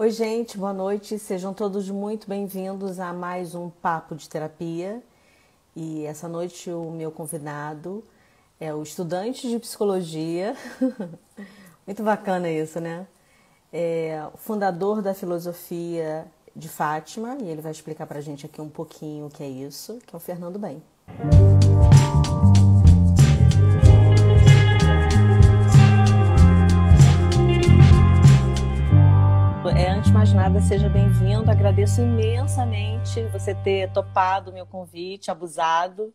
[0.00, 1.18] Oi, gente, boa noite.
[1.18, 5.02] Sejam todos muito bem-vindos a mais um Papo de Terapia.
[5.74, 8.04] E essa noite o meu convidado
[8.60, 10.54] é o estudante de psicologia.
[11.84, 13.08] muito bacana isso, né?
[13.72, 18.60] É o fundador da filosofia de Fátima, e ele vai explicar para a gente aqui
[18.60, 20.80] um pouquinho o que é isso, que é o Fernando Bem.
[21.08, 21.97] É,
[30.38, 31.50] nada, seja bem-vindo.
[31.50, 36.14] Agradeço imensamente você ter topado o meu convite, abusado,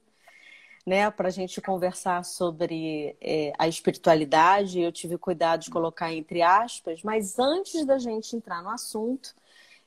[0.86, 4.80] né, para a gente conversar sobre é, a espiritualidade.
[4.80, 9.36] Eu tive cuidado de colocar entre aspas, mas antes da gente entrar no assunto,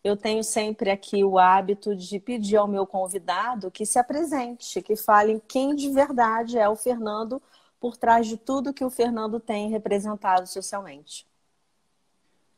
[0.05, 4.97] eu tenho sempre aqui o hábito de pedir ao meu convidado que se apresente, que
[4.97, 7.41] fale quem de verdade é o Fernando
[7.81, 11.27] por trás de tudo que o Fernando tem representado socialmente.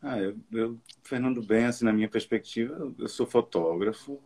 [0.01, 4.21] Ah, eu, eu, Fernando Bem, assim, na minha perspectiva, eu sou fotógrafo,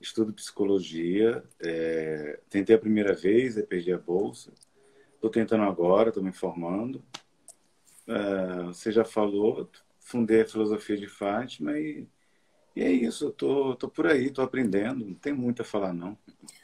[0.00, 4.50] estudo psicologia, é, tentei a primeira vez, e perdi a bolsa.
[5.14, 7.04] Estou tentando agora, estou me formando.
[8.06, 9.68] É, você já falou,
[10.00, 12.08] fundei a filosofia de Fátima e,
[12.74, 15.92] e é isso, eu tô, tô por aí, tô aprendendo, não tem muito a falar
[15.92, 16.16] não.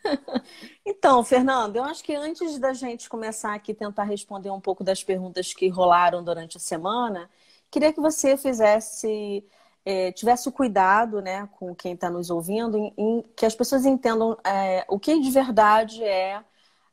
[0.84, 5.05] então, Fernando, eu acho que antes da gente começar aqui tentar responder um pouco das
[5.05, 7.28] perguntas que rolaram durante a semana,
[7.70, 9.45] Queria que você fizesse,
[9.84, 13.84] é, tivesse o cuidado né, com quem está nos ouvindo, em, em, que as pessoas
[13.84, 16.42] entendam é, o que de verdade é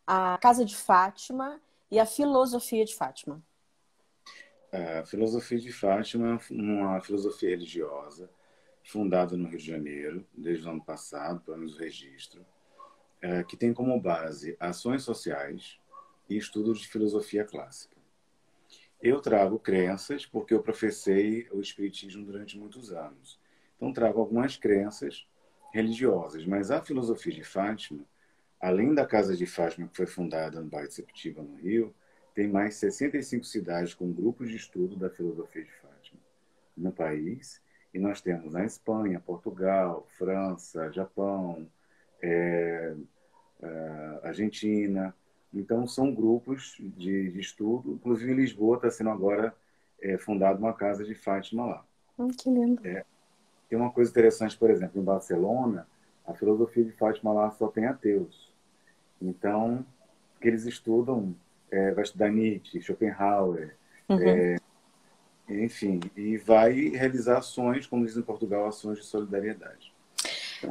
[0.05, 3.41] a Casa de Fátima e a filosofia de Fátima.
[4.71, 8.27] A filosofia de Fátima é uma filosofia religiosa
[8.83, 12.45] fundada no Rio de Janeiro, desde o ano passado, pelo menos o registro,
[13.21, 15.79] é, que tem como base ações sociais
[16.29, 17.92] e estudos de filosofia clássica.
[19.03, 23.37] Eu trago crenças, porque eu professei o Espiritismo durante muitos anos.
[23.75, 25.27] Então, trago algumas crenças
[25.73, 26.45] religiosas.
[26.45, 28.05] Mas a filosofia de Fátima,
[28.61, 31.93] além da Casa de Fátima, que foi fundada no bairro de Sepetiba, no Rio,
[32.33, 36.21] tem mais 65 cidades com grupos de estudo da filosofia de Fátima
[36.77, 37.61] no país.
[37.93, 41.69] E nós temos na Espanha, Portugal, França, Japão,
[42.21, 42.95] é,
[43.61, 45.13] é, Argentina,
[45.53, 47.93] então, são grupos de, de estudo.
[47.93, 49.55] Inclusive, em Lisboa está sendo agora
[50.01, 51.85] é, fundada uma casa de Fátima lá.
[52.17, 52.85] Hum, que lindo.
[52.85, 53.05] É,
[53.69, 55.87] tem uma coisa interessante, por exemplo, em Barcelona,
[56.25, 58.51] a filosofia de Fátima lá só tem ateus.
[59.21, 59.85] Então,
[60.41, 61.35] que eles estudam,
[61.71, 63.75] é, vai estudar Nietzsche, Schopenhauer,
[64.09, 64.19] uhum.
[64.19, 64.57] é,
[65.49, 69.93] enfim, e vai realizar ações, como diz em Portugal, ações de solidariedade.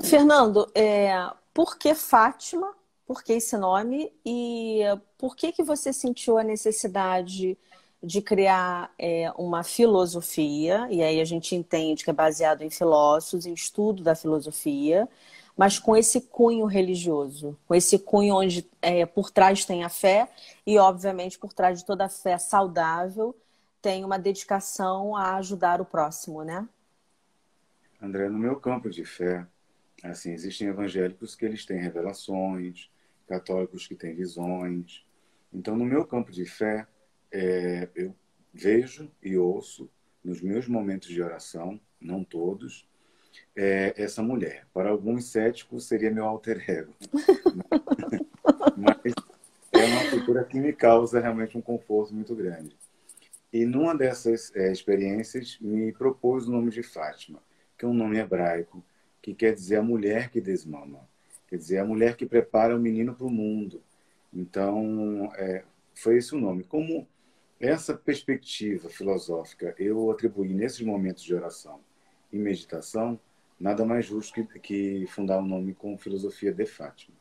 [0.02, 1.12] Fernando, é,
[1.52, 2.74] por que Fátima
[3.06, 4.80] por que esse nome e
[5.18, 7.58] por que, que você sentiu a necessidade
[8.02, 13.46] de criar é, uma filosofia, e aí a gente entende que é baseado em filósofos,
[13.46, 15.08] em estudo da filosofia,
[15.56, 20.28] mas com esse cunho religioso, com esse cunho onde é, por trás tem a fé
[20.66, 23.36] e, obviamente, por trás de toda a fé saudável
[23.80, 26.66] tem uma dedicação a ajudar o próximo, né?
[28.00, 29.46] André, no meu campo de fé,
[30.02, 32.88] assim, existem evangélicos que eles têm revelações,
[33.26, 35.04] católicos que têm visões.
[35.52, 36.86] Então, no meu campo de fé,
[37.30, 38.14] é, eu
[38.52, 39.90] vejo e ouço
[40.22, 42.88] nos meus momentos de oração, não todos,
[43.56, 44.66] é, essa mulher.
[44.72, 46.94] Para alguns céticos, seria meu alter ego.
[48.76, 49.14] Mas
[49.72, 52.76] é uma figura que me causa realmente um conforto muito grande.
[53.52, 57.42] E numa dessas é, experiências, me propôs o nome de Fátima,
[57.76, 58.82] que é um nome hebraico,
[59.20, 61.06] que quer dizer a mulher que desmama.
[61.52, 63.82] Quer dizer, a mulher que prepara o menino para o mundo.
[64.32, 65.62] Então, é,
[65.94, 66.64] foi esse o nome.
[66.64, 67.06] Como
[67.60, 71.80] essa perspectiva filosófica eu atribuí nesses momentos de oração
[72.32, 73.20] e meditação,
[73.60, 77.14] nada mais justo que, que fundar um nome com filosofia de Fátima.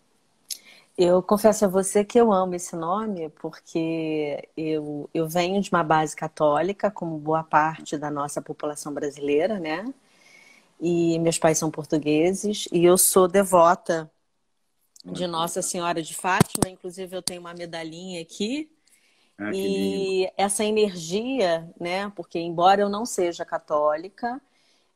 [0.98, 5.84] Eu confesso a você que eu amo esse nome porque eu, eu venho de uma
[5.84, 9.94] base católica, como boa parte da nossa população brasileira, né?
[10.80, 14.10] E meus pais são portugueses e eu sou devota
[15.06, 16.69] de Nossa Senhora de Fátima.
[16.69, 18.69] Inclusive, eu tenho uma medalhinha aqui.
[19.38, 22.12] Ah, e essa energia, né?
[22.15, 24.42] Porque, embora eu não seja católica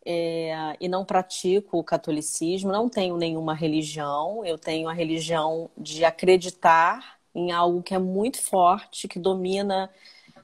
[0.06, 6.06] é, e não pratico o catolicismo, não tenho nenhuma religião, eu tenho a religião de
[6.06, 9.90] acreditar em algo que é muito forte, que domina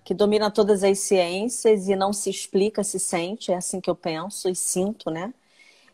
[0.03, 3.95] que domina todas as ciências e não se explica, se sente, é assim que eu
[3.95, 5.33] penso e sinto, né?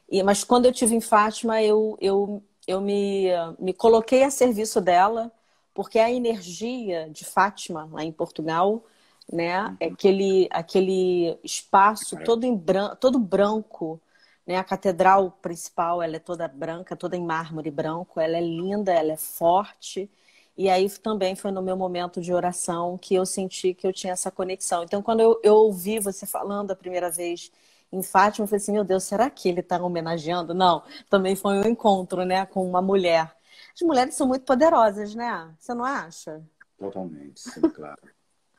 [0.10, 3.28] E, mas quando eu tive em Fátima, eu, eu eu me,
[3.58, 5.32] me coloquei a serviço dela,
[5.74, 8.84] porque a energia de Fátima, lá em Portugal,
[9.32, 9.64] né?
[9.64, 9.78] Uhum.
[9.94, 14.02] Aquele, aquele espaço todo em branco, todo branco,
[14.46, 14.58] né?
[14.58, 19.14] A catedral principal, ela é toda branca, toda em mármore branco, ela é linda, ela
[19.14, 20.10] é forte.
[20.58, 24.14] E aí também foi no meu momento de oração que eu senti que eu tinha
[24.14, 24.84] essa conexão.
[24.84, 27.52] Então, quando eu, eu ouvi você falando a primeira vez
[27.92, 30.54] em Fátima, eu falei assim, meu Deus, será que ele está homenageando?
[30.54, 33.34] Não, também foi um encontro, né, com uma mulher.
[33.74, 35.54] As mulheres são muito poderosas, né?
[35.60, 36.44] Você não acha?
[36.78, 38.02] Totalmente, sim, claro.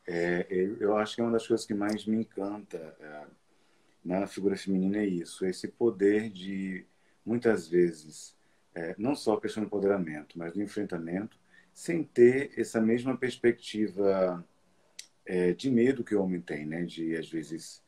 [0.06, 0.46] é,
[0.80, 3.26] eu acho que é uma das coisas que mais me encanta é,
[4.04, 6.86] na figura feminina é isso, esse poder de,
[7.24, 8.34] muitas vezes,
[8.74, 11.38] é, não só a questão do empoderamento, mas do enfrentamento,
[11.74, 14.44] sem ter essa mesma perspectiva
[15.26, 16.84] é, de medo que o homem tem, né?
[16.84, 17.82] De, às vezes,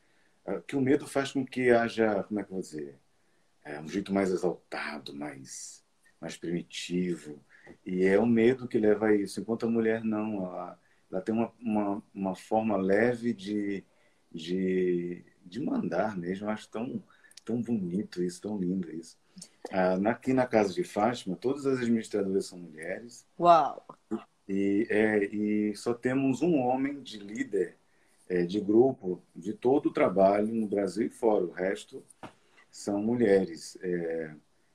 [0.67, 2.99] que o medo faz com que haja, como é que eu vou dizer,
[3.65, 5.85] é, um jeito mais exaltado, mais,
[6.21, 7.39] mais primitivo.
[7.85, 9.41] E é o medo que leva a isso.
[9.41, 10.81] Enquanto a mulher não, ela,
[11.11, 13.85] ela tem uma, uma, uma forma leve de,
[14.33, 16.47] de, de mandar mesmo.
[16.47, 17.03] Eu acho tão,
[17.45, 19.19] tão bonito isso, tão lindo isso.
[19.71, 23.27] Ah, aqui na casa de Fátima, todas as administradoras são mulheres.
[23.39, 23.87] Uau!
[24.49, 27.79] E, é, e só temos um homem de líder
[28.31, 31.45] é, de grupo de todo o trabalho no Brasil e fora.
[31.45, 32.03] O resto
[32.71, 33.77] são mulheres.
[33.83, 34.31] É,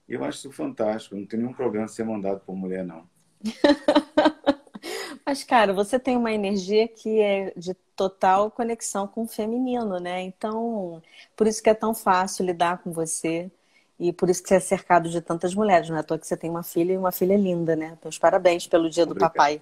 [0.09, 1.15] eu acho isso fantástico.
[1.15, 3.09] Não tem nenhum problema ser mandado por mulher, não.
[5.25, 10.21] Mas, cara, você tem uma energia que é de total conexão com o feminino, né?
[10.21, 11.01] Então,
[11.35, 13.49] por isso que é tão fácil lidar com você.
[13.97, 16.27] E por isso que você é cercado de tantas mulheres, não é à toa que
[16.27, 17.95] você tem uma filha e uma filha linda, né?
[17.97, 19.29] Então, parabéns pelo dia Obrigado.
[19.29, 19.61] do papai.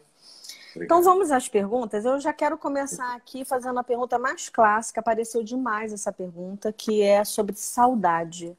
[0.78, 2.06] Então vamos às perguntas.
[2.06, 5.00] Eu já quero começar aqui fazendo a pergunta mais clássica.
[5.02, 8.58] Apareceu demais essa pergunta, que é sobre saudade.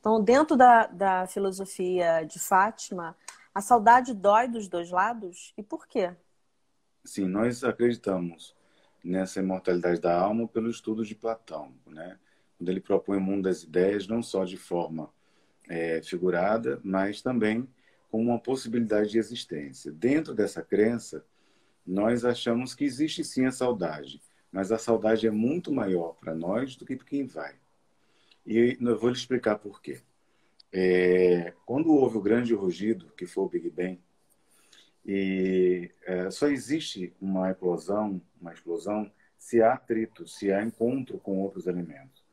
[0.00, 3.16] Então, dentro da, da filosofia de Fátima,
[3.54, 5.52] a saudade dói dos dois lados?
[5.56, 6.12] E por quê?
[7.04, 8.54] Sim, nós acreditamos
[9.02, 12.18] nessa imortalidade da alma pelo estudo de Platão, né?
[12.58, 15.10] Quando ele propõe o mundo das ideias, não só de forma
[15.68, 17.68] é, figurada, mas também
[18.10, 19.92] como uma possibilidade de existência.
[19.92, 21.24] Dentro dessa crença,
[21.86, 26.74] nós achamos que existe sim a saudade, mas a saudade é muito maior para nós
[26.76, 27.54] do que para quem vai.
[28.44, 30.00] E eu vou lhe explicar por quê.
[30.72, 34.00] É, quando houve o grande rugido, que foi o Big Bang,
[35.04, 41.38] e é, só existe uma explosão, uma explosão, se há atrito, se há encontro com
[41.38, 42.24] outros elementos.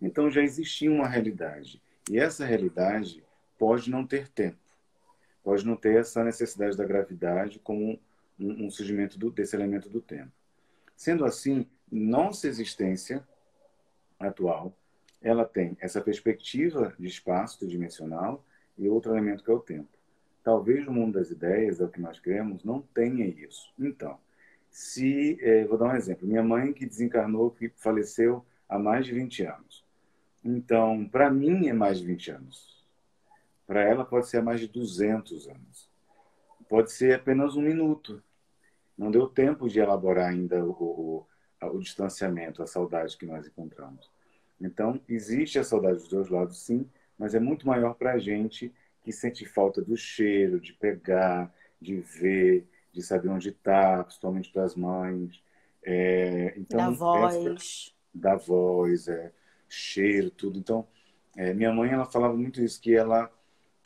[0.00, 1.82] Então já existia uma realidade.
[2.10, 3.22] E essa realidade
[3.58, 4.58] pode não ter tempo,
[5.44, 8.00] pode não ter essa necessidade da gravidade como
[8.46, 10.32] um, surgimento do, desse elemento do tempo.
[10.96, 13.26] Sendo assim, nossa existência
[14.18, 14.76] atual,
[15.20, 18.44] ela tem essa perspectiva de espaço tridimensional
[18.76, 19.88] e outro elemento que é o tempo.
[20.42, 23.72] Talvez o mundo das ideias, é o que nós cremos, não tenha isso.
[23.78, 24.18] Então,
[24.68, 29.12] se, eh, vou dar um exemplo, minha mãe que desencarnou, que faleceu há mais de
[29.12, 29.84] 20 anos.
[30.44, 32.84] Então, para mim é mais de 20 anos.
[33.66, 35.88] Para ela pode ser mais de 200 anos.
[36.68, 38.22] Pode ser apenas um minuto.
[39.02, 40.70] Não deu tempo de elaborar ainda o,
[41.60, 44.08] o, o distanciamento, a saudade que nós encontramos.
[44.60, 46.88] Então, existe a saudade dos dois lados, sim,
[47.18, 48.72] mas é muito maior para a gente
[49.02, 54.62] que sente falta do cheiro, de pegar, de ver, de saber onde está, principalmente para
[54.62, 55.42] as mães.
[55.82, 57.92] É, então, da voz.
[58.14, 59.32] da voz, é,
[59.68, 60.60] cheiro, tudo.
[60.60, 60.86] Então,
[61.36, 63.28] é, minha mãe ela falava muito isso, que ela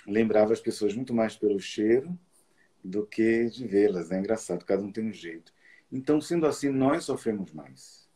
[0.07, 2.14] lembrava as pessoas muito mais pelo cheiro
[2.87, 4.11] do que de vê-las.
[4.11, 5.52] É engraçado, cada um tem um jeito.
[5.90, 8.09] Então, sendo assim, nós sofremos mais.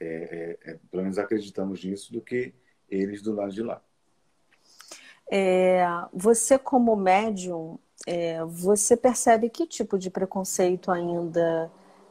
[0.00, 2.52] É, é, é, pelo menos acreditamos nisso do que
[2.88, 3.82] eles do lado de lá.
[5.30, 11.70] É, você, como médium, é, você percebe que tipo de preconceito ainda,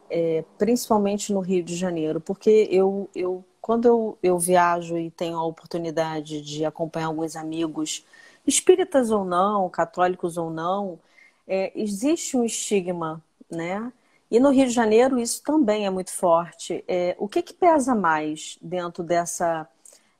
[0.09, 2.21] é, principalmente no Rio de Janeiro?
[2.21, 8.05] Porque eu, eu quando eu, eu viajo e tenho a oportunidade de acompanhar alguns amigos,
[8.45, 10.99] espíritas ou não, católicos ou não,
[11.47, 13.91] é, existe um estigma, né?
[14.29, 16.83] E no Rio de Janeiro isso também é muito forte.
[16.87, 19.67] É, o que, que pesa mais dentro dessa,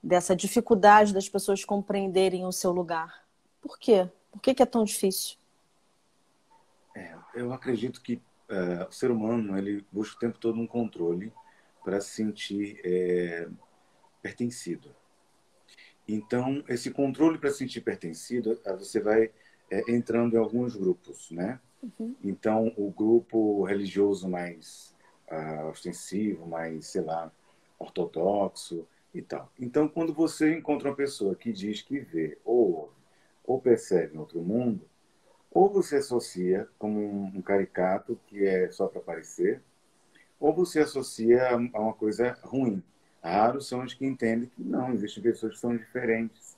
[0.04, 3.24] dessa dificuldade das pessoas compreenderem o seu lugar?
[3.62, 4.10] Por quê?
[4.30, 5.38] Por que, que é tão difícil?
[6.96, 11.32] É, eu acredito que é, o ser humano ele busca o tempo todo um controle
[11.84, 13.48] para se sentir é,
[14.22, 14.94] pertencido.
[16.06, 19.32] Então, esse controle para se sentir pertencido, você vai
[19.72, 21.60] é, entrando em alguns grupos, né?
[21.82, 22.14] Uhum.
[22.24, 24.94] Então, o grupo religioso mais
[25.32, 27.32] uh, ostensivo, mais, sei lá,
[27.80, 29.50] ortodoxo e tal.
[29.58, 32.94] Então, quando você encontra uma pessoa que diz que vê ou ouve,
[33.44, 34.86] ou percebe em outro mundo,
[35.50, 39.62] ou você associa como um, um caricato que é só para aparecer,
[40.40, 42.84] ou você associa a uma coisa ruim.
[43.24, 46.51] Raros são os que entendem que não, existem pessoas que são diferentes.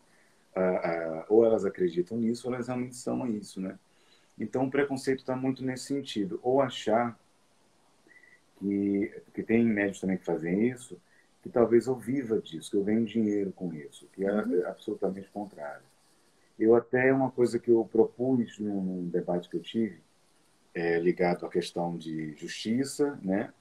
[0.55, 3.77] Ah, ah, ou elas acreditam nisso, ou elas realmente são isso, né?
[4.37, 6.39] Então, o preconceito está muito nesse sentido.
[6.43, 7.17] Ou achar
[8.57, 10.99] que, que tem médicos também que fazem isso,
[11.41, 14.65] que talvez eu viva disso, que eu ganho dinheiro com isso, que é uhum.
[14.67, 15.83] absolutamente contrário.
[16.57, 20.01] Eu até, uma coisa que eu propus num, num debate que eu tive,
[20.73, 23.53] é, ligado à questão de justiça, né?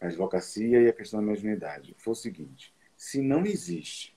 [0.00, 4.14] a advocacia e a questão da mediunidade, foi o seguinte, se não existe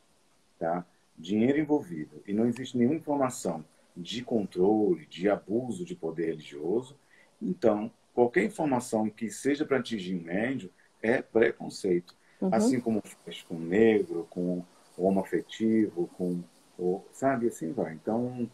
[0.60, 0.86] tá,
[1.18, 6.96] dinheiro envolvido e não existe nenhuma informação de controle, de abuso de poder religioso,
[7.42, 10.72] então qualquer informação que seja para atingir um médio
[11.02, 12.16] é preconceito.
[12.42, 12.50] Uhum.
[12.52, 14.64] Assim como faz com o negro, com
[14.96, 16.44] o homoafetivo, com
[16.78, 17.94] o, sabe, assim vai.
[17.94, 18.50] Então,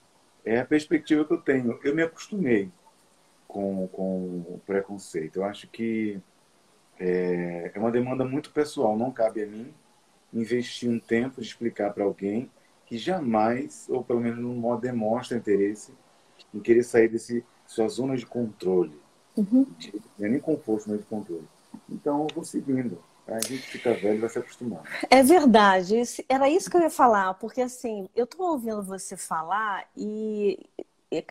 [0.46, 1.80] é a perspectiva que eu tenho.
[1.84, 2.70] Eu me acostumei
[3.48, 5.38] com, com o preconceito.
[5.38, 6.20] Eu acho que
[7.00, 9.74] é, é uma demanda muito pessoal, não cabe a mim
[10.34, 12.50] investir um tempo de explicar para alguém
[12.86, 15.94] que jamais, ou pelo menos no modo demonstra interesse
[16.54, 19.02] em querer sair desse sua zona de controle.
[19.36, 19.66] Uhum.
[19.78, 21.48] De, não é nem conforto, mas de controle.
[21.90, 23.00] Então, eu vou seguindo.
[23.28, 24.84] A gente fica velho vai se acostumando.
[25.10, 25.96] É verdade.
[26.28, 30.60] Era isso que eu ia falar, porque assim, eu estou ouvindo você falar e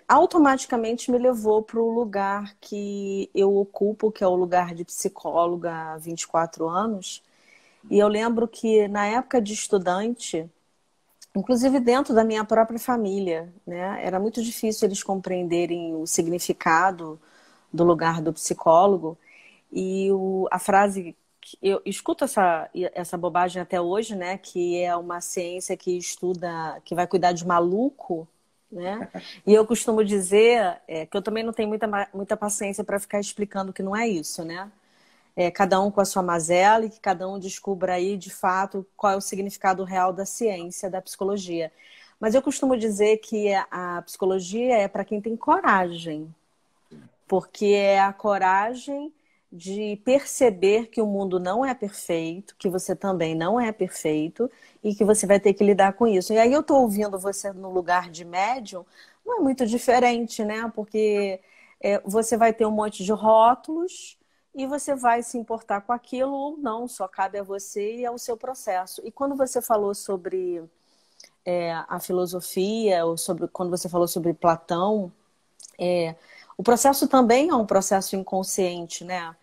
[0.08, 5.92] automaticamente me levou para o lugar que eu ocupo, que é o lugar de psicóloga
[5.92, 7.22] há 24 anos.
[7.90, 10.48] E eu lembro que na época de estudante,
[11.34, 17.20] inclusive dentro da minha própria família, né, era muito difícil eles compreenderem o significado
[17.72, 19.18] do lugar do psicólogo.
[19.72, 21.16] E o, a frase
[21.60, 24.38] eu escuto essa, essa bobagem até hoje, né?
[24.38, 28.28] Que é uma ciência que estuda, que vai cuidar de maluco,
[28.70, 29.08] né?
[29.46, 33.20] E eu costumo dizer é, que eu também não tenho muita, muita paciência para ficar
[33.20, 34.70] explicando que não é isso, né?
[35.34, 38.86] É, cada um com a sua mazela e que cada um descubra aí de fato
[38.96, 41.72] qual é o significado real da ciência, da psicologia.
[42.20, 46.32] Mas eu costumo dizer que a psicologia é para quem tem coragem,
[47.26, 49.12] porque é a coragem
[49.52, 54.50] de perceber que o mundo não é perfeito, que você também não é perfeito
[54.82, 56.32] e que você vai ter que lidar com isso.
[56.32, 58.84] E aí eu estou ouvindo você no lugar de médium,
[59.26, 60.70] não é muito diferente, né?
[60.74, 61.38] Porque
[61.80, 64.16] é, você vai ter um monte de rótulos
[64.54, 68.18] e você vai se importar com aquilo ou não, só cabe a você e ao
[68.18, 69.00] seu processo.
[69.04, 70.62] E quando você falou sobre
[71.44, 75.12] é, a filosofia, ou sobre quando você falou sobre Platão,
[75.78, 76.14] é,
[76.56, 79.34] o processo também é um processo inconsciente, né?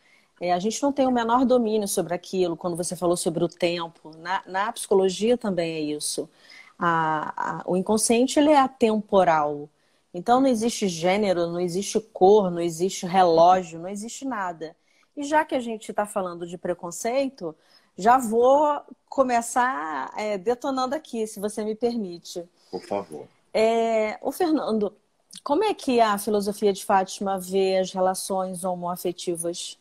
[0.42, 3.50] É, a gente não tem o menor domínio sobre aquilo, quando você falou sobre o
[3.50, 4.12] tempo.
[4.18, 6.30] Na, na psicologia também é isso.
[6.78, 9.70] A, a, o inconsciente ele é atemporal.
[10.14, 14.76] Então não existe gênero, não existe cor, não existe relógio, não existe nada.
[15.16, 17.56] E já que a gente está falando de preconceito,
[17.98, 22.48] já vou começar é, detonando aqui, se você me permite.
[22.72, 23.28] Por favor.
[23.54, 24.96] É, o Fernando,
[25.44, 29.78] como é que a filosofia de Fátima vê as relações homoafetivas?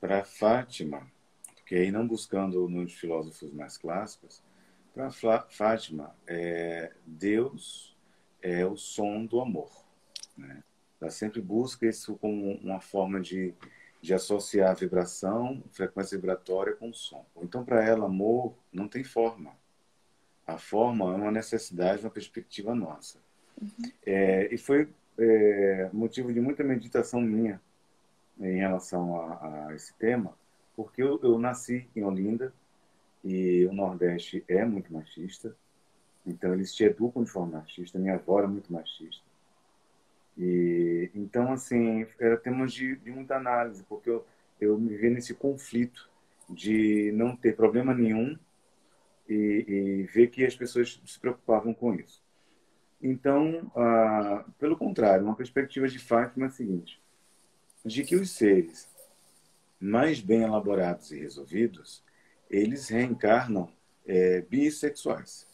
[0.00, 1.06] Para Fátima,
[1.54, 4.42] porque aí não buscando nos filósofos mais clássicos,
[4.94, 7.96] para Fátima, é, Deus
[8.40, 9.70] é o som do amor.
[10.36, 10.62] Né?
[11.00, 13.54] Ela sempre busca isso como uma forma de,
[14.02, 17.24] de associar a vibração, frequência vibratória com o som.
[17.40, 19.52] Então, para ela, amor não tem forma.
[20.44, 23.18] A forma é uma necessidade, uma perspectiva nossa.
[23.60, 23.68] Uhum.
[24.04, 27.60] É, e foi é, motivo de muita meditação minha
[28.40, 30.34] em relação a, a esse tema,
[30.74, 32.52] porque eu, eu, nasci em Olinda
[33.22, 35.54] e o Nordeste é muito machista,
[36.26, 38.00] então eles te educam de forma machista.
[38.00, 39.24] Minha avó era muito machista.
[40.36, 44.24] E então assim era temas de, de muita análise, porque eu,
[44.60, 46.10] eu me vi nesse conflito
[46.48, 48.36] de não ter problema nenhum
[49.28, 52.22] e, e ver que as pessoas se preocupavam com isso.
[53.02, 57.00] Então, ah, pelo contrário, uma perspectiva de Fátima é a seguinte:
[57.84, 58.88] de que os seres
[59.80, 62.04] mais bem elaborados e resolvidos,
[62.48, 63.68] eles reencarnam
[64.06, 65.48] é, bissexuais.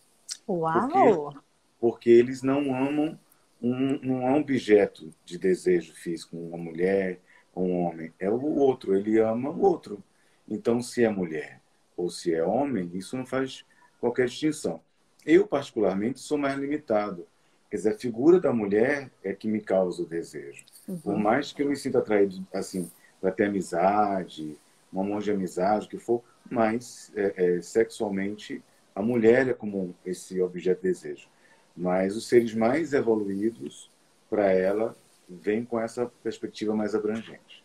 [0.46, 0.90] Uau!
[0.90, 1.38] Porque,
[1.80, 3.18] porque eles não amam
[3.60, 7.20] um, não é um objeto de desejo físico, uma mulher
[7.54, 8.12] ou um homem.
[8.18, 10.02] É o outro, ele ama o outro.
[10.48, 11.60] Então, se é mulher
[11.96, 13.64] ou se é homem, isso não faz
[14.00, 14.80] qualquer distinção.
[15.26, 17.26] Eu, particularmente, sou mais limitado.
[17.70, 20.64] Quer dizer, a figura da mulher é que me causa o desejo.
[20.86, 20.98] Uhum.
[20.98, 24.58] Por mais que eu me sinta atraído, assim, para ter amizade,
[24.92, 28.62] uma mão de amizade, o que for, mas é, é, sexualmente
[28.94, 31.28] a mulher é como esse objeto de desejo.
[31.78, 33.88] Mas os seres mais evoluídos,
[34.28, 34.96] para ela,
[35.28, 37.64] vêm com essa perspectiva mais abrangente.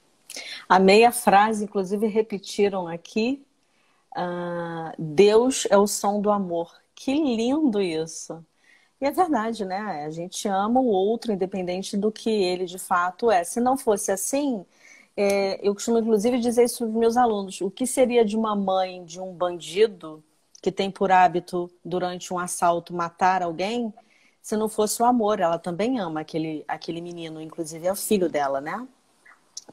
[0.69, 3.43] A meia frase, inclusive, repetiram aqui.
[4.15, 6.71] Uh, Deus é o som do amor.
[6.93, 8.45] Que lindo isso!
[9.01, 10.05] E é verdade, né?
[10.05, 13.43] A gente ama o outro, independente do que ele de fato é.
[13.43, 14.63] Se não fosse assim,
[15.17, 19.03] é, eu costumo inclusive dizer isso para meus alunos: o que seria de uma mãe
[19.03, 20.23] de um bandido
[20.63, 23.93] que tem por hábito, durante um assalto, matar alguém,
[24.41, 25.41] se não fosse o amor?
[25.41, 28.87] Ela também ama aquele, aquele menino, inclusive é o filho dela, né?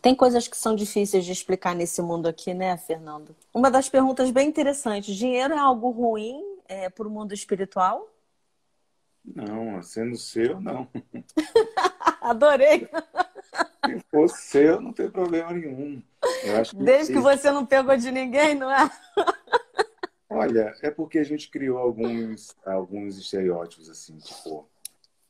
[0.03, 3.37] Tem coisas que são difíceis de explicar nesse mundo aqui, né, Fernando?
[3.55, 8.09] Uma das perguntas bem interessantes: dinheiro é algo ruim é, para o mundo espiritual?
[9.25, 10.89] Não, sendo seu, não.
[12.21, 12.89] Adorei.
[13.87, 16.03] Se fosse seu, não tem problema nenhum.
[16.69, 18.91] Que Desde que você não pegou de ninguém, não é?
[20.41, 24.67] Olha, é porque a gente criou alguns, alguns estereótipos, assim, tipo,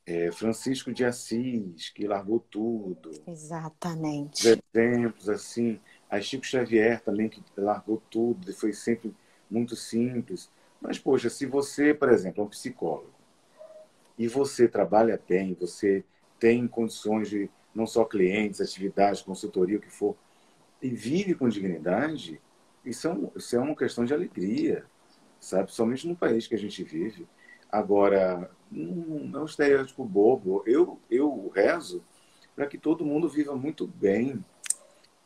[0.07, 3.11] é, Francisco de Assis, que largou tudo.
[3.27, 4.47] Exatamente.
[4.73, 5.81] Exemplos, assim.
[6.09, 9.13] A Chico Xavier também, que largou tudo e foi sempre
[9.51, 10.49] muito simples.
[10.81, 13.13] Mas, poxa, se você, por exemplo, é um psicólogo
[14.17, 16.05] e você trabalha bem, você
[16.39, 20.17] tem condições de não só clientes, atividades, consultoria, o que for,
[20.81, 22.41] e vive com dignidade,
[22.85, 24.85] isso é, um, isso é uma questão de alegria,
[25.41, 25.73] sabe?
[25.73, 27.27] Somente no país que a gente vive.
[27.71, 30.63] Agora, não é um estereótipo bobo.
[30.67, 32.05] Eu, eu rezo
[32.55, 34.45] para que todo mundo viva muito bem.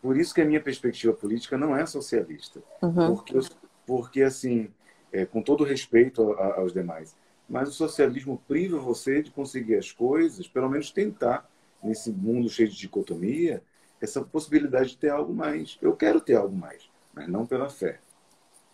[0.01, 2.63] Por isso que a minha perspectiva política não é socialista.
[2.81, 3.15] Uhum.
[3.15, 3.39] Porque,
[3.87, 4.71] porque, assim,
[5.13, 7.17] é, com todo respeito a, aos demais,
[7.49, 11.49] mas o socialismo priva você de conseguir as coisas, pelo menos tentar,
[11.83, 13.63] nesse mundo cheio de dicotomia,
[14.01, 15.79] essa possibilidade de ter algo mais.
[15.81, 18.01] Eu quero ter algo mais, mas não pela fé,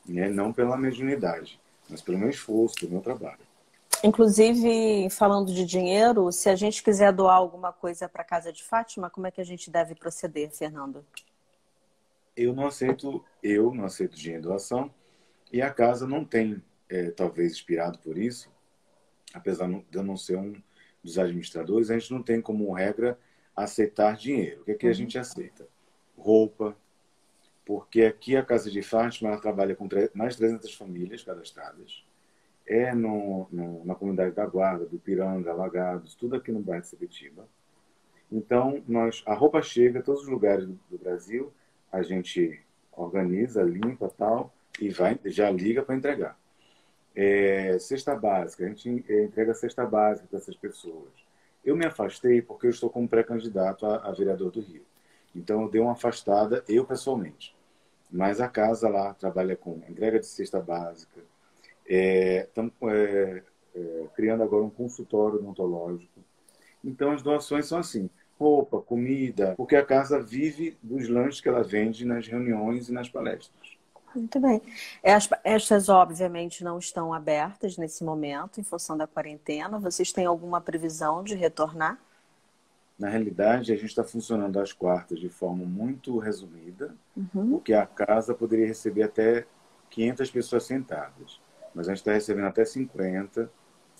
[0.06, 0.28] né?
[0.28, 3.50] não pela mediunidade, mas pelo meu esforço, pelo meu trabalho.
[4.02, 8.64] Inclusive, falando de dinheiro, se a gente quiser doar alguma coisa para a Casa de
[8.64, 11.04] Fátima, como é que a gente deve proceder, Fernando?
[12.34, 14.90] Eu não aceito, eu não aceito dinheiro doação
[15.52, 18.50] e a casa não tem, é, talvez inspirado por isso,
[19.34, 20.54] apesar de eu não ser um
[21.02, 23.18] dos administradores, a gente não tem como regra
[23.54, 24.62] aceitar dinheiro.
[24.62, 24.94] O que, é que a uhum.
[24.94, 25.68] gente aceita?
[26.16, 26.76] Roupa,
[27.70, 32.02] porque aqui a Casa de Fátima ela trabalha com mais de 300 famílias cadastradas
[32.66, 36.88] é no, no, na comunidade da Guarda, do Piranga, Lagados, tudo aqui no bairro de
[36.88, 37.46] Sepetiba.
[38.30, 41.52] Então, nós, a roupa chega a todos os lugares do, do Brasil,
[41.92, 46.36] a gente organiza, limpa tal, e vai, já liga para entregar.
[47.14, 51.12] É, cesta básica, a gente entrega cesta básica para essas pessoas.
[51.64, 54.82] Eu me afastei porque eu estou como pré-candidato a, a, vereador do Rio.
[55.36, 57.59] Então, eu dei uma afastada, eu pessoalmente.
[58.10, 61.20] Mas a casa lá trabalha com entrega de cesta básica,
[61.90, 63.42] Estamos é, é,
[63.74, 66.20] é, criando agora um consultório odontológico.
[66.84, 71.64] Então, as doações são assim: roupa, comida, porque a casa vive dos lanches que ela
[71.64, 73.76] vende nas reuniões e nas palestras.
[74.14, 74.62] Muito bem.
[75.44, 79.78] Estas, obviamente, não estão abertas nesse momento, em função da quarentena.
[79.78, 81.98] Vocês têm alguma previsão de retornar?
[83.00, 87.50] Na realidade, a gente está funcionando às quartas de forma muito resumida, uhum.
[87.50, 89.46] porque a casa poderia receber até
[89.88, 91.40] 500 pessoas sentadas
[91.74, 93.50] mas a gente está recebendo até 50,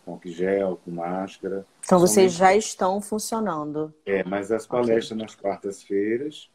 [0.04, 1.66] com gel, com máscara.
[1.84, 3.94] Então vocês já estão funcionando.
[4.04, 5.22] É, mas as palestras okay.
[5.22, 6.50] nas quartas-feiras,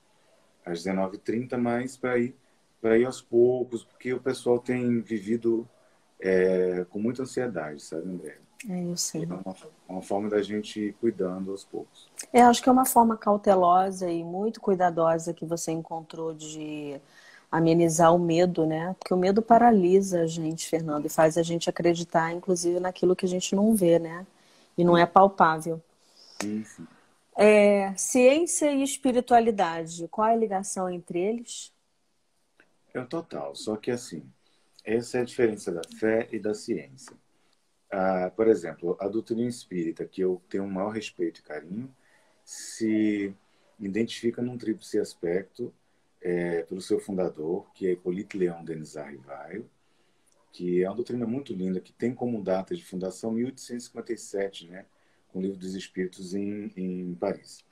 [0.66, 2.36] às 19h30, mais para ir,
[2.84, 5.68] ir aos poucos, porque o pessoal tem vivido
[6.20, 8.38] é, com muita ansiedade, sabe, André?
[8.70, 9.24] É, eu sei.
[9.24, 9.56] É uma,
[9.88, 12.10] uma, forma da gente ir cuidando aos poucos.
[12.34, 17.00] É, acho que é uma forma cautelosa e muito cuidadosa que você encontrou de
[17.52, 18.96] amenizar o medo, né?
[19.00, 23.26] Porque o medo paralisa a gente, Fernando, e faz a gente acreditar, inclusive, naquilo que
[23.26, 24.26] a gente não vê, né?
[24.78, 25.82] E não é palpável.
[26.44, 26.86] Isso.
[27.38, 31.72] É, ciência e espiritualidade, qual é a ligação entre eles?
[32.94, 34.24] É o total, só que assim,
[34.84, 37.14] essa é a diferença da fé e da ciência.
[37.92, 41.96] Ah, por exemplo, a doutrina espírita, que eu tenho um maior respeito e carinho,
[42.44, 43.34] se
[43.80, 45.74] identifica num tríplice aspecto
[46.22, 49.70] é, pelo seu fundador, que é Hipólito Leão Denis Arrivaio,
[50.52, 54.86] que é uma doutrina muito linda, que tem como data de fundação 1857, né,
[55.28, 57.64] com o Livro dos Espíritos em, em Paris.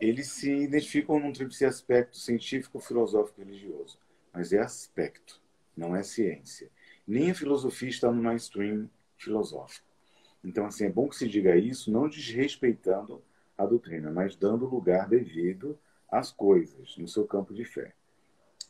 [0.00, 3.98] Eles se identificam num tríplice aspecto científico, filosófico e religioso,
[4.32, 5.40] mas é aspecto,
[5.76, 6.70] não é ciência.
[7.06, 9.86] Nem a filosofia está no mainstream filosófico.
[10.44, 13.22] Então, assim, é bom que se diga isso, não desrespeitando
[13.58, 15.78] a doutrina, mas dando lugar devido
[16.10, 17.92] as coisas no seu campo de fé.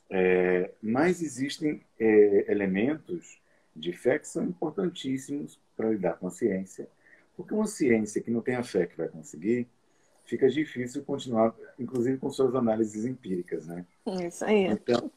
[0.08, 3.40] É, mas existem é, elementos
[3.74, 6.88] de fé que são importantíssimos para lidar com a ciência,
[7.36, 9.68] porque uma ciência que não tem a fé que vai conseguir,
[10.24, 13.84] fica difícil continuar, inclusive com suas análises empíricas, né?
[14.26, 14.66] Isso aí.
[14.66, 15.10] Então,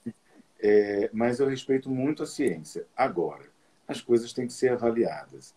[0.60, 2.86] é, mas eu respeito muito a ciência.
[2.96, 3.46] Agora,
[3.90, 5.56] as coisas têm que ser avaliadas.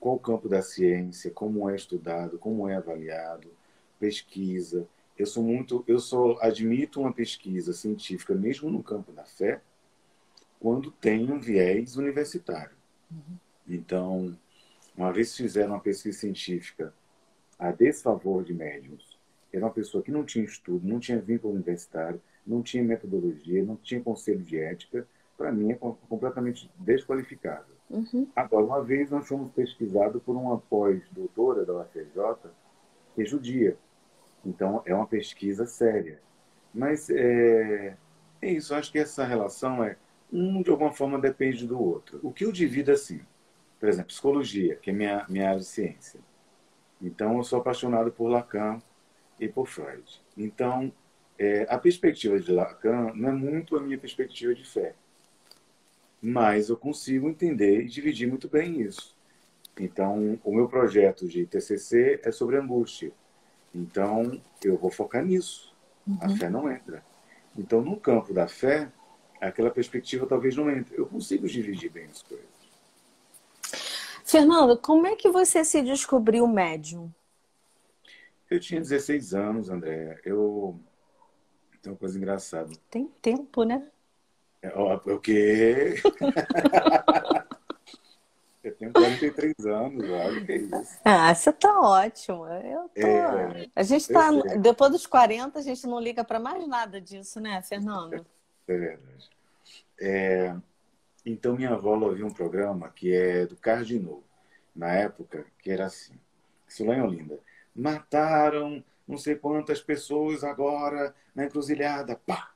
[0.00, 3.50] Qual o campo da ciência, como é estudado, como é avaliado,
[4.00, 4.88] pesquisa.
[5.18, 9.60] Eu sou muito, eu só admito uma pesquisa científica, mesmo no campo da fé,
[10.58, 12.76] quando tem um viés universitário.
[13.10, 13.36] Uhum.
[13.68, 14.36] Então,
[14.96, 16.92] uma vez fizeram uma pesquisa científica
[17.58, 19.18] a desfavor de médiums,
[19.52, 23.76] era uma pessoa que não tinha estudo, não tinha vínculo universitário, não tinha metodologia, não
[23.76, 27.73] tinha conselho de ética, para mim é completamente desqualificado.
[27.90, 28.26] Uhum.
[28.34, 32.50] Agora, uma vez nós fomos pesquisados por uma pós-doutora da UFRJ,
[33.14, 33.76] que é judia.
[34.44, 36.20] Então, é uma pesquisa séria.
[36.72, 37.96] Mas é,
[38.42, 39.96] é isso, acho que essa relação é,
[40.32, 42.18] um de alguma forma depende do outro.
[42.22, 43.20] O que eu divido assim,
[43.78, 46.20] por exemplo, psicologia, que é minha, minha área de ciência.
[47.00, 48.80] Então, eu sou apaixonado por Lacan
[49.38, 50.04] e por Freud.
[50.36, 50.92] Então,
[51.38, 54.94] é, a perspectiva de Lacan não é muito a minha perspectiva de fé,
[56.24, 59.14] mas eu consigo entender e dividir muito bem isso.
[59.78, 63.12] Então, o meu projeto de TCC é sobre angústia.
[63.74, 65.76] Então, eu vou focar nisso.
[66.06, 66.16] Uhum.
[66.22, 67.04] A fé não entra.
[67.58, 68.90] Então, no campo da fé,
[69.38, 70.98] aquela perspectiva talvez não entre.
[70.98, 72.46] Eu consigo dividir bem as coisas.
[74.24, 77.12] Fernando, como é que você se descobriu médium?
[78.48, 80.18] Eu tinha 16 anos, André.
[80.24, 80.80] Eu
[81.82, 82.72] tem uma coisa engraçada.
[82.90, 83.86] Tem tempo, né?
[84.64, 84.72] É,
[85.12, 85.96] o quê?
[88.64, 91.00] Eu tenho 43 anos, olha que é isso.
[91.04, 92.46] Ah, você tá ótimo.
[92.46, 93.06] Eu tô...
[93.06, 94.30] É, a gente tá.
[94.58, 98.24] Depois dos 40, a gente não liga para mais nada disso, né, Fernando?
[98.66, 99.30] É verdade.
[100.00, 100.56] É,
[101.26, 104.22] então, minha avó ouvia um programa que é do Cardinô,
[104.74, 106.18] na época, que era assim:
[106.66, 107.38] Isso lá em Olinda.
[107.76, 112.53] Mataram não sei quantas pessoas agora na encruzilhada, pá,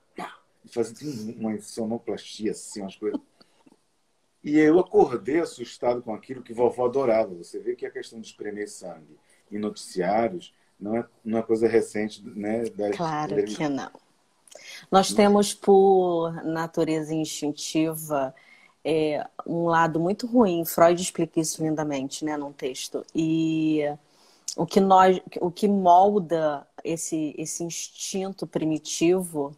[0.67, 3.19] fazendo uma sonoplastia, assim, umas coisas.
[4.43, 7.33] E eu acordei assustado com aquilo que vovó adorava.
[7.35, 9.17] Você vê que a questão de espremer sangue
[9.51, 12.63] em noticiários não é uma é coisa recente, né?
[12.69, 13.91] Das, claro que não.
[14.89, 18.33] Nós temos, por natureza instintiva,
[18.83, 20.63] é, um lado muito ruim.
[20.65, 23.05] Freud explica isso lindamente, né, num texto.
[23.13, 23.83] E
[24.55, 29.55] o que nós, o que molda esse, esse instinto primitivo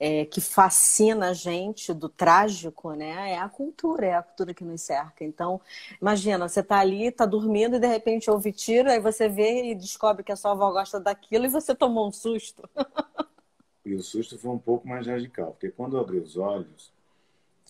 [0.00, 3.32] é, que fascina a gente do trágico, né?
[3.32, 5.22] É a cultura, é a cultura que nos cerca.
[5.22, 5.60] Então,
[6.00, 9.74] imagina, você tá ali, tá dormindo e de repente ouve tiro, aí você vê e
[9.74, 12.66] descobre que a sua avó gosta daquilo e você tomou um susto.
[13.84, 16.90] e o susto foi um pouco mais radical, porque quando eu abri os olhos,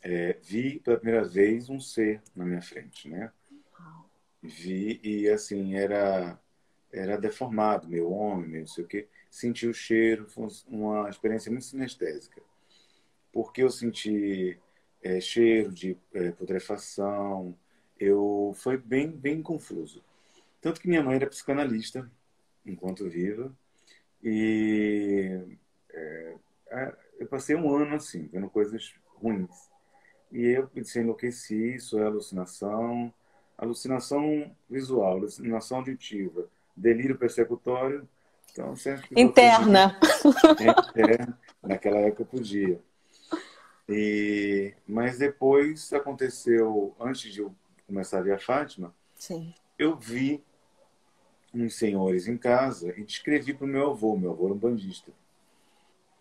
[0.01, 3.33] é, vi pela primeira vez um ser na minha frente, né?
[4.41, 6.39] Vi e assim era
[6.93, 9.09] era deformado, meu homem, não sei o quê.
[9.31, 12.43] Senti o cheiro, foi uma experiência muito sinestésica.
[13.33, 14.59] Porque eu senti
[15.03, 17.57] é, cheiro de é, putrefação,
[17.99, 20.03] eu foi bem, bem confuso.
[20.61, 22.11] Tanto que minha mãe era psicanalista,
[22.67, 23.55] enquanto viva,
[24.23, 25.41] e
[25.91, 26.35] é,
[27.19, 29.71] eu passei um ano assim, vendo coisas ruins.
[30.31, 33.13] E eu pensei, enlouqueci, isso é alucinação,
[33.59, 38.09] alucinação visual, alucinação auditiva, delírio persecutório.
[38.53, 39.99] Então, sempre Interna.
[40.91, 41.39] Interna.
[41.63, 42.81] Naquela época eu podia.
[43.89, 47.55] E, mas depois aconteceu, antes de eu
[47.87, 49.53] começar a ver a Fátima, Sim.
[49.79, 50.43] eu vi
[51.53, 54.17] uns senhores em casa e descrevi para o meu avô.
[54.17, 55.11] Meu avô era um bandista.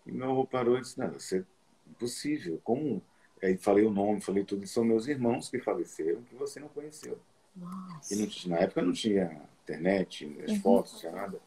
[0.06, 1.44] E meu avô parou e disse: Não, isso é
[1.88, 2.60] impossível.
[2.64, 3.02] Como?
[3.42, 4.66] Aí falei o nome, falei tudo.
[4.68, 7.20] São meus irmãos que faleceram que você não conheceu.
[7.56, 8.14] Nossa.
[8.14, 10.62] E não, na época não tinha internet, as uhum.
[10.62, 11.40] fotos, não tinha nada.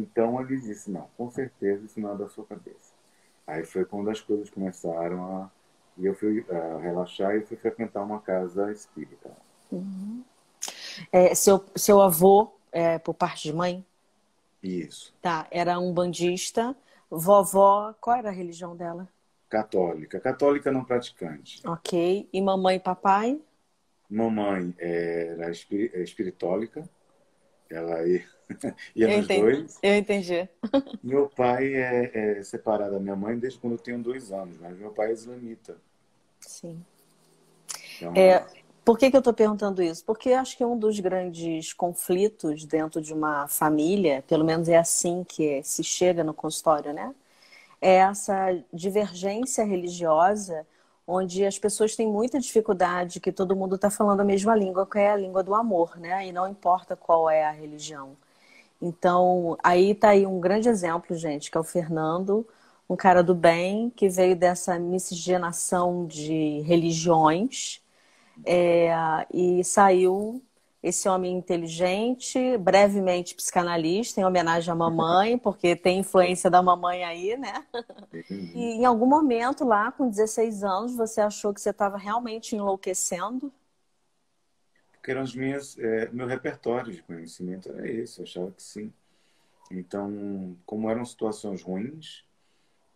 [0.00, 2.92] Então ele disse, não, com certeza isso não é da sua cabeça.
[3.46, 5.50] Aí foi quando as coisas começaram a...
[5.96, 9.30] E eu fui a relaxar e fui frequentar uma casa espírita.
[9.70, 10.24] Uhum.
[11.12, 13.84] É, seu, seu avô, é, por parte de mãe?
[14.62, 15.14] Isso.
[15.22, 16.74] Tá, era um bandista.
[17.08, 19.08] Vovó, qual era a religião dela?
[19.48, 20.18] Católica.
[20.18, 21.60] Católica não praticante.
[21.64, 22.28] Ok.
[22.32, 23.40] E mamãe e papai?
[24.10, 26.88] Mamãe era espiritólica
[27.70, 28.24] ela ia,
[28.94, 29.40] ia nos entendi.
[29.40, 29.78] dois.
[29.82, 30.48] Eu entendi.
[31.02, 34.76] Meu pai é, é, separado da minha mãe desde quando eu tenho dois anos, mas
[34.78, 35.76] meu pai é islamita.
[36.40, 36.84] Sim.
[37.96, 38.44] Então, é,
[38.84, 40.04] por que, que eu estou perguntando isso?
[40.04, 45.24] Porque acho que um dos grandes conflitos dentro de uma família, pelo menos é assim
[45.24, 47.14] que se chega no consultório, né?
[47.80, 50.66] É essa divergência religiosa
[51.06, 54.98] onde as pessoas têm muita dificuldade, que todo mundo está falando a mesma língua, que
[54.98, 56.26] é a língua do amor, né?
[56.26, 58.16] E não importa qual é a religião.
[58.80, 62.46] Então, aí está aí um grande exemplo, gente, que é o Fernando,
[62.88, 67.82] um cara do bem, que veio dessa miscigenação de religiões
[68.44, 68.92] é,
[69.32, 70.42] e saiu
[70.82, 77.36] esse homem inteligente, brevemente psicanalista, em homenagem à mamãe, porque tem influência da mamãe aí,
[77.38, 77.64] né?
[78.54, 83.52] E em algum momento lá, com 16 anos, você achou que você estava realmente enlouquecendo?
[85.04, 88.90] Porque eram as minhas, é, meu repertório de conhecimento era esse, eu achava que sim.
[89.70, 92.24] Então, como eram situações ruins,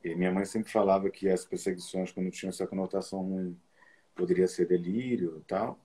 [0.03, 3.55] minha mãe sempre falava que as perseguições, quando tinham essa conotação ruim,
[4.15, 5.79] poderia ser delírio e tal.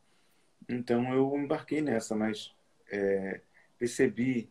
[0.69, 2.55] Então eu embarquei nessa, mas
[2.89, 3.41] é,
[3.77, 4.49] percebi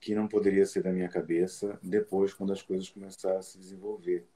[0.00, 4.26] que não poderia ser da minha cabeça depois, quando as coisas começaram a se desenvolver.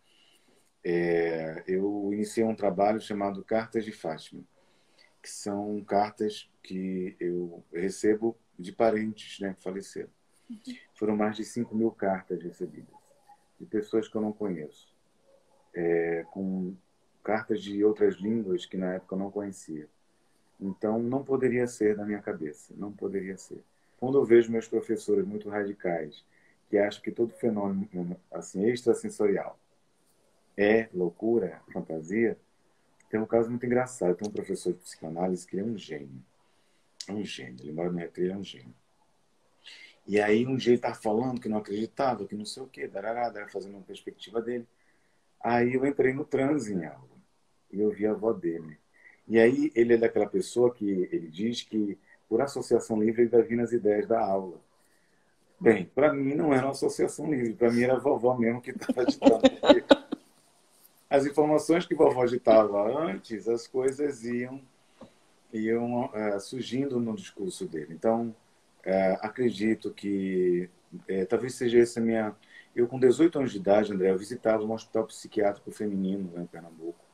[0.84, 4.44] É, eu iniciei um trabalho chamado Cartas de Fátima,
[5.22, 10.10] que são cartas que eu recebo de parentes né, que faleceram.
[10.94, 12.94] Foram mais de 5 mil cartas recebidas,
[13.58, 14.92] de pessoas que eu não conheço,
[15.72, 16.74] é, com
[17.22, 19.88] cartas de outras línguas que na época eu não conhecia.
[20.60, 23.62] Então, não poderia ser na minha cabeça, não poderia ser.
[23.98, 26.24] Quando eu vejo meus professores muito radicais,
[26.68, 29.58] que acham que todo fenômeno assim extrasensorial
[30.56, 32.38] é loucura, fantasia,
[33.12, 34.16] tem um caso muito engraçado.
[34.16, 36.24] Tem um professor de psicanálise que ele é um gênio.
[37.06, 37.58] É um gênio.
[37.60, 38.74] Ele mora no Retiro, é um gênio.
[40.06, 42.88] E aí, um dia ele estava falando que não acreditava, que não sei o quê,
[42.88, 44.66] darará, dará, fazendo uma perspectiva dele.
[45.38, 47.04] Aí eu entrei no transe em aula.
[47.70, 48.78] E eu vi a avó dele.
[49.28, 51.98] E aí ele é daquela pessoa que ele diz que
[52.30, 54.58] por associação livre ele vai vir nas ideias da aula.
[55.60, 58.70] Bem, para mim não era uma associação livre, para mim era a vovó mesmo que
[58.70, 59.42] estava ditando.
[61.12, 64.62] As informações que vovó ditava antes, as coisas iam,
[65.52, 67.92] iam é, surgindo no discurso dele.
[67.92, 68.34] Então,
[68.82, 70.70] é, acredito que
[71.06, 72.34] é, talvez seja essa minha.
[72.74, 76.46] Eu, com 18 anos de idade, André, eu visitava um hospital psiquiátrico feminino lá em
[76.46, 77.04] Pernambuco.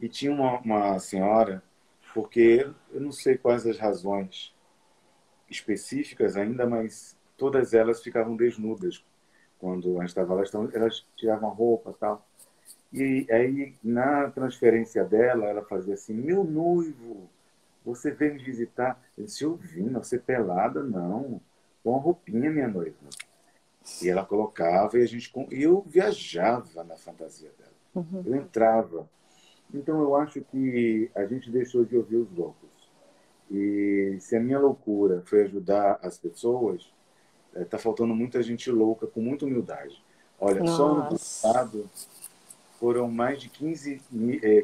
[0.00, 1.64] E tinha uma, uma senhora,
[2.14, 4.54] porque eu não sei quais as razões
[5.50, 9.04] específicas ainda, mas todas elas ficavam desnudas
[9.58, 12.29] quando a gente estava lá, então elas tiravam roupa tal.
[12.92, 17.28] E aí, na transferência dela, ela fazia assim: Meu noivo,
[17.84, 19.00] você veio me visitar?
[19.16, 20.82] Eu disse: Eu vim, você pelada?
[20.82, 21.40] Não,
[21.84, 22.96] com a roupinha, minha noiva.
[24.02, 25.32] E ela colocava e a gente.
[25.52, 27.70] E eu viajava na fantasia dela.
[27.94, 28.22] Uhum.
[28.26, 29.08] Eu entrava.
[29.72, 32.70] Então eu acho que a gente deixou de ouvir os loucos.
[33.50, 36.92] E se a minha loucura foi ajudar as pessoas,
[37.54, 40.02] está eh, faltando muita gente louca com muita humildade.
[40.38, 40.76] Olha, Nossa.
[40.76, 41.90] só no passado
[42.80, 44.00] foram mais de 15,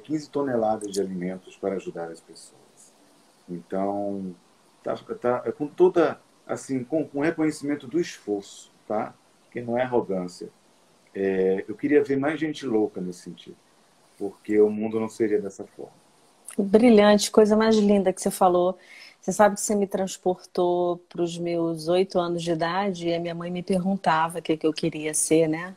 [0.05, 2.57] 15 eh, toneladas de alimentos para ajudar as pessoas.
[3.49, 4.35] Então,
[4.83, 9.15] tá, tá é com toda, assim, com, com reconhecimento do esforço, tá?
[9.53, 10.49] Que não é arrogância.
[11.15, 13.57] É, eu queria ver mais gente louca nesse sentido
[14.19, 15.93] porque o mundo não seria dessa forma.
[16.59, 18.79] Brilhante, coisa mais linda que você falou.
[19.21, 23.21] Você sabe que você me transportou para os meus oito anos de idade e a
[23.21, 25.75] minha mãe me perguntava o que, que eu queria ser, né?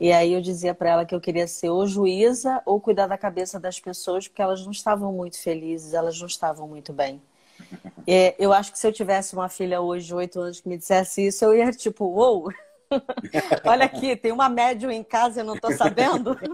[0.00, 3.16] E aí eu dizia para ela que eu queria ser ou juíza ou cuidar da
[3.16, 7.20] cabeça das pessoas, porque elas não estavam muito felizes, elas não estavam muito bem.
[8.08, 10.78] É, eu acho que se eu tivesse uma filha hoje de oito anos que me
[10.78, 12.52] dissesse isso, eu ia tipo, uou, wow!
[13.66, 16.38] olha aqui, tem uma médium em casa e eu não estou sabendo.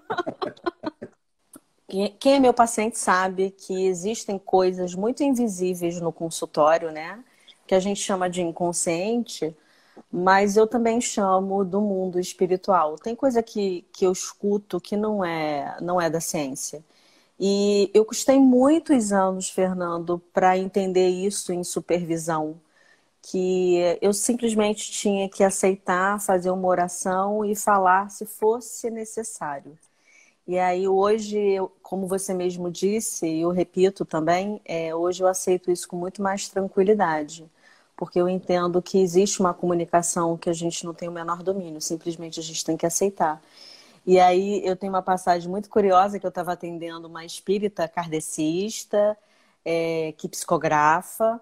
[2.19, 7.23] Quem é meu paciente sabe que existem coisas muito invisíveis no consultório, né?
[7.67, 9.55] Que a gente chama de inconsciente,
[10.11, 12.97] mas eu também chamo do mundo espiritual.
[12.97, 16.85] Tem coisa que, que eu escuto que não é, não é da ciência.
[17.41, 22.61] E eu custei muitos anos, Fernando, para entender isso em supervisão.
[23.23, 29.79] Que eu simplesmente tinha que aceitar, fazer uma oração e falar se fosse necessário.
[30.47, 35.71] E aí hoje, como você mesmo disse, e eu repito também, é, hoje eu aceito
[35.71, 37.49] isso com muito mais tranquilidade,
[37.97, 41.81] porque eu entendo que existe uma comunicação que a gente não tem o menor domínio,
[41.81, 43.43] simplesmente a gente tem que aceitar.
[44.07, 49.17] E aí eu tenho uma passagem muito curiosa que eu estava atendendo uma espírita kardecista,
[49.65, 51.41] é, que psicografa,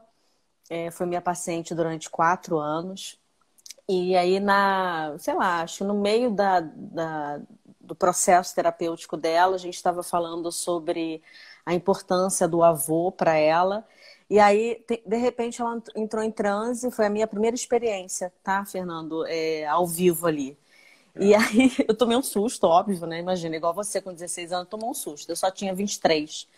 [0.70, 3.18] é, foi minha paciente durante quatro anos.
[3.88, 7.40] E aí, na, sei lá, acho no meio da, da,
[7.80, 11.22] do processo terapêutico dela, a gente estava falando sobre
[11.66, 13.86] a importância do avô para ela.
[14.30, 19.26] E aí, de repente, ela entrou em transe, foi a minha primeira experiência, tá, Fernando?
[19.26, 20.56] É, ao vivo ali.
[21.18, 21.38] E é.
[21.38, 23.18] aí, eu tomei um susto, óbvio, né?
[23.20, 25.30] Imagina, igual você com 16 anos tomou um susto.
[25.30, 26.48] Eu só tinha 23.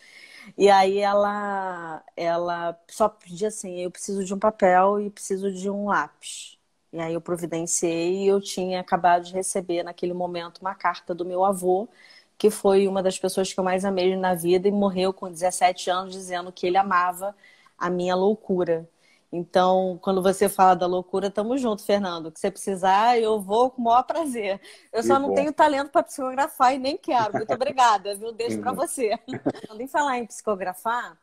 [0.59, 5.71] E aí ela, ela só pedia assim, eu preciso de um papel e preciso de
[5.71, 6.59] um lápis.
[6.93, 11.25] E aí eu providenciei e eu tinha acabado de receber naquele momento uma carta do
[11.25, 11.89] meu avô,
[12.37, 15.91] que foi uma das pessoas que eu mais amei na vida e morreu com 17
[15.91, 17.35] anos dizendo que ele amava
[17.83, 18.89] a minha loucura.
[19.33, 22.27] Então, quando você fala da loucura, tamo junto, Fernando.
[22.27, 24.61] O que você precisar, eu vou com o maior prazer.
[24.93, 27.33] Eu só não tenho talento para psicografar e nem quero.
[27.33, 28.31] Muito obrigada, viu?
[28.31, 29.19] Deixo para você.
[29.67, 31.19] Quando em falar em psicografar,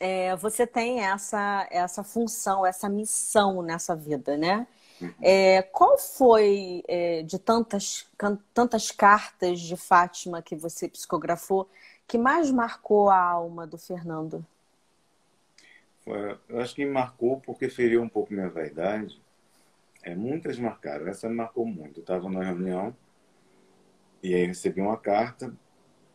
[0.00, 4.66] é, você tem essa, essa função, essa missão nessa vida, né?
[5.00, 5.14] Uhum.
[5.22, 8.08] É, qual foi, é, de tantas,
[8.52, 11.68] tantas cartas de Fátima que você psicografou,
[12.08, 14.44] que mais marcou a alma do Fernando?
[16.48, 19.20] Eu acho que me marcou porque feriu um pouco minha vaidade.
[20.02, 22.00] É, muitas marcaram, essa me marcou muito.
[22.00, 22.96] Eu estava numa reunião
[24.22, 25.54] e aí recebi uma carta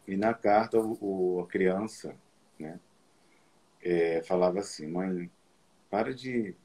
[0.07, 2.15] e na carta o, a criança
[2.59, 2.79] né,
[3.81, 5.29] é, falava assim, mãe,
[5.89, 6.55] para de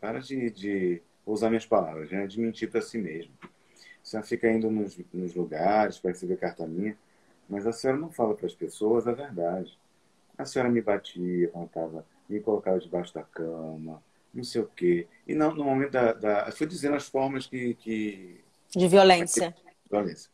[0.00, 3.32] para de, de usar minhas palavras, né, de mentir para si mesmo.
[3.42, 3.48] A
[4.06, 6.96] senhora fica indo nos, nos lugares para receber carta minha,
[7.48, 9.78] mas a senhora não fala para as pessoas a verdade.
[10.36, 15.06] A senhora me batia quando estava me colocava debaixo da cama, não sei o quê.
[15.26, 16.52] E não, no momento da, da.
[16.52, 17.74] Foi dizendo as formas que.
[17.74, 18.40] que...
[18.74, 19.54] De violência.
[19.90, 20.30] Violência.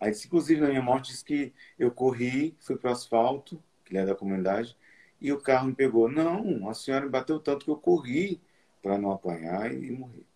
[0.00, 4.04] Aí, inclusive, na minha morte, disse que eu corri, fui para o asfalto, que é
[4.04, 4.76] da comunidade,
[5.20, 6.08] e o carro me pegou.
[6.10, 8.40] Não, a senhora me bateu tanto que eu corri
[8.82, 10.26] para não apanhar e morrer.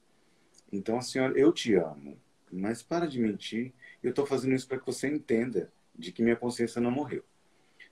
[0.71, 2.17] Então, a senhora, eu te amo,
[2.53, 3.73] mas para de mentir.
[4.03, 7.25] Eu estou fazendo isso para que você entenda de que minha consciência não morreu.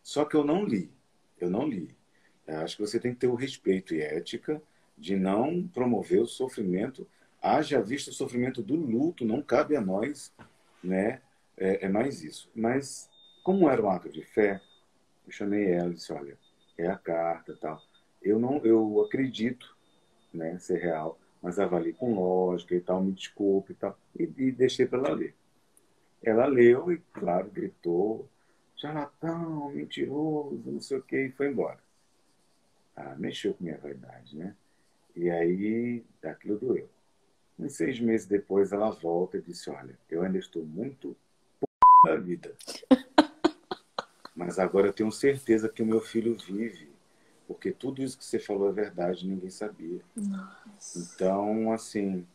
[0.02, 0.92] Só que eu não li.
[1.40, 1.96] Eu não li.
[2.46, 4.60] Acho que você tem que ter o respeito e ética
[4.96, 7.06] de não promover o sofrimento.
[7.42, 10.32] Haja visto o sofrimento do luto, não cabe a nós,
[10.82, 11.20] né?
[11.56, 12.50] É, é mais isso.
[12.54, 13.08] Mas,
[13.42, 14.60] como era um ato de fé,
[15.26, 16.38] eu chamei ela e disse: olha,
[16.76, 17.80] é a carta tal.
[18.22, 19.76] Eu não, eu acredito,
[20.32, 23.98] né, ser real, mas avalie com lógica e tal, me desculpe e tal.
[24.18, 25.34] E, e deixei para ela ler.
[26.22, 28.28] Ela leu e, claro, gritou:
[28.76, 31.84] charlatão, mentiroso, não sei o que, e foi embora
[32.96, 34.54] ah, mexeu com minha vaidade, né?
[35.14, 36.88] E aí aquilo doeu.
[37.58, 41.16] Uns seis meses depois ela volta e disse, olha, eu ainda estou muito
[41.60, 41.66] p...
[42.04, 42.54] da vida.
[44.34, 46.92] Mas agora eu tenho certeza que o meu filho vive.
[47.46, 50.00] Porque tudo isso que você falou é verdade, ninguém sabia.
[50.16, 50.98] Nossa.
[50.98, 52.26] Então, assim,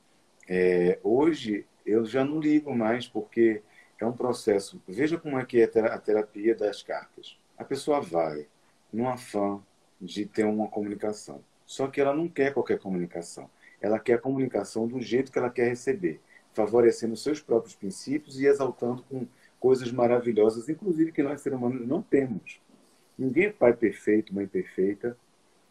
[0.48, 3.62] é, hoje eu já não ligo mais, porque
[4.00, 4.82] é um processo.
[4.88, 7.38] Veja como é que é a terapia das cartas.
[7.58, 8.48] A pessoa vai,
[8.94, 9.62] num afã,
[10.02, 11.42] de ter uma comunicação.
[11.66, 13.50] Só que ela não quer qualquer comunicação.
[13.82, 16.20] Ela quer a comunicação do jeito que ela quer receber,
[16.54, 19.28] favorecendo seus próprios princípios e exaltando com
[19.60, 22.62] coisas maravilhosas, inclusive que nós seres humanos não temos.
[23.18, 25.18] Ninguém é pai perfeito, mãe perfeita.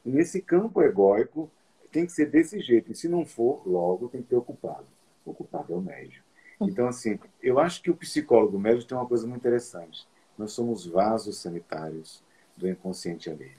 [0.04, 1.50] E nesse campo egóico,
[1.90, 2.92] tem que ser desse jeito.
[2.92, 4.86] E se não for, logo tem que ter ocupado.
[5.24, 6.22] O ocupado é o médio.
[6.60, 10.06] Então, assim, eu acho que o psicólogo médio tem uma coisa muito interessante.
[10.36, 12.22] Nós somos vasos sanitários
[12.56, 13.56] do inconsciente alheio.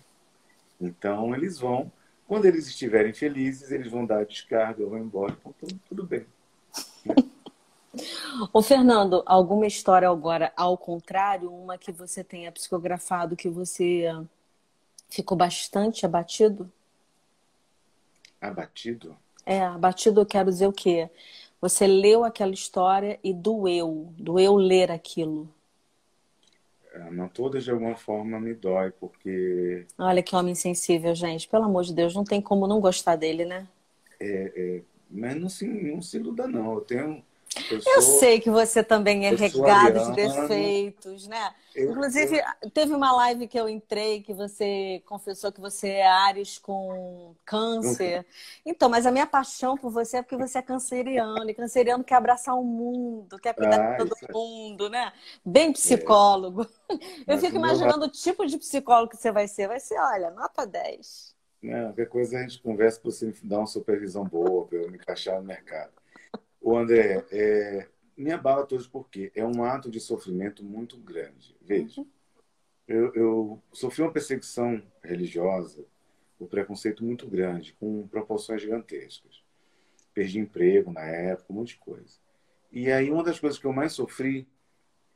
[0.79, 1.91] Então, eles vão,
[2.27, 6.25] quando eles estiverem felizes, eles vão dar a descarga, vão embora, então tudo, tudo bem.
[8.53, 14.05] Ô, Fernando, alguma história agora ao contrário, uma que você tenha psicografado que você
[15.09, 16.71] ficou bastante abatido?
[18.39, 19.17] Abatido?
[19.45, 21.09] É, abatido eu quero dizer o quê?
[21.59, 25.49] Você leu aquela história e doeu, doeu ler aquilo.
[26.91, 29.85] É, não todas de alguma forma me dói, porque.
[29.97, 31.47] Olha que homem sensível, gente.
[31.47, 33.67] Pelo amor de Deus, não tem como não gostar dele, né?
[34.19, 36.73] É, é, mas não se, não se iluda, não.
[36.75, 37.23] Eu tenho
[37.71, 41.53] eu, eu sei que você também é regado de defeitos, né?
[41.75, 42.69] Eu, Inclusive, eu...
[42.69, 48.25] teve uma live que eu entrei que você confessou que você é Ares com câncer.
[48.65, 51.49] Então, mas a minha paixão por você é porque você é canceriano.
[51.49, 54.31] E canceriano quer abraçar o mundo, quer cuidar ah, de todo é...
[54.31, 55.11] mundo, né?
[55.43, 56.67] Bem psicólogo.
[56.89, 56.95] É.
[57.33, 59.67] Eu fico imaginando o tipo de psicólogo que você vai ser.
[59.67, 61.35] Vai ser, olha, nota 10.
[61.61, 64.97] Não, qualquer coisa a gente conversa para você dar uma supervisão boa, para eu me
[64.97, 65.98] encaixar no mercado.
[66.61, 71.55] O André, é, me abala todos porque é um ato de sofrimento muito grande.
[71.61, 72.07] Veja, uhum.
[72.87, 75.85] eu, eu sofri uma perseguição religiosa,
[76.39, 79.41] um preconceito muito grande, com proporções gigantescas.
[80.13, 82.17] Perdi emprego na época, um monte de coisa.
[82.71, 84.47] E aí uma das coisas que eu mais sofri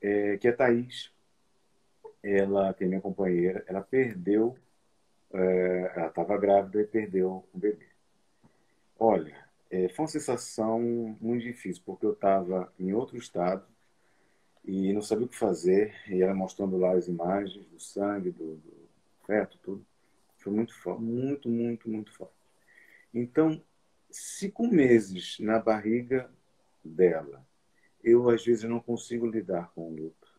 [0.02, 1.12] é que a Thaís,
[2.22, 4.58] ela, que é minha companheira, ela perdeu,
[5.34, 7.88] é, ela estava grávida e perdeu um bebê.
[8.98, 9.44] Olha,
[9.74, 10.80] é, foi uma sensação
[11.20, 13.66] muito difícil, porque eu estava em outro estado,
[14.64, 15.96] e não sabia o que fazer.
[16.08, 18.74] E ela mostrando lá as imagens do sangue, do, do
[19.26, 19.84] feto, tudo.
[20.38, 22.36] Foi muito forte, muito, muito, muito forte.
[23.12, 23.60] Então,
[24.12, 26.30] cinco meses na barriga
[26.84, 27.44] dela,
[28.04, 30.32] eu às vezes não consigo lidar com o luto.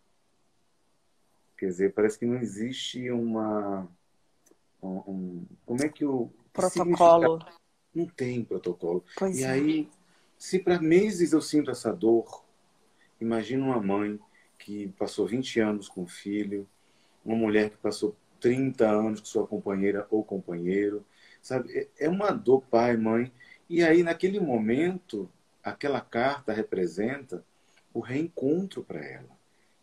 [1.59, 3.89] Quer dizer, parece que não existe uma.
[4.80, 6.30] Um, como é que o.
[6.53, 7.45] Protocolo.
[7.95, 9.05] Não tem protocolo.
[9.16, 9.51] Pois e é.
[9.51, 9.88] aí,
[10.36, 12.45] se para meses eu sinto essa dor,
[13.20, 14.18] imagina uma mãe
[14.59, 16.66] que passou 20 anos com o filho,
[17.24, 21.05] uma mulher que passou 30 anos com sua companheira ou companheiro,
[21.40, 21.70] sabe?
[21.72, 23.32] É, é uma dor, pai, mãe.
[23.68, 25.30] E aí, naquele momento,
[25.62, 27.45] aquela carta representa
[27.92, 29.34] o reencontro para ela.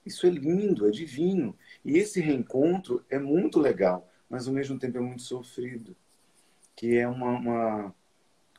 [0.06, 1.56] Isso é lindo, é divino.
[1.84, 5.96] E esse reencontro é muito legal, mas ao mesmo tempo é muito sofrido.
[6.76, 7.96] Que é uma, uma,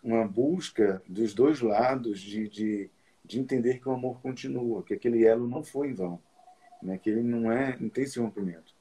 [0.03, 2.91] uma busca dos dois lados de, de,
[3.25, 6.21] de, entender que o amor continua, que aquele elo não foi em vão,
[6.83, 6.99] né?
[6.99, 8.75] que ele não, é, não tem esse rompimento.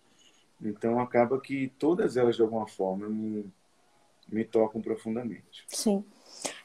[0.59, 3.51] Então acaba que todas elas, de alguma forma, me,
[4.27, 5.63] me tocam profundamente.
[5.67, 6.03] Sim.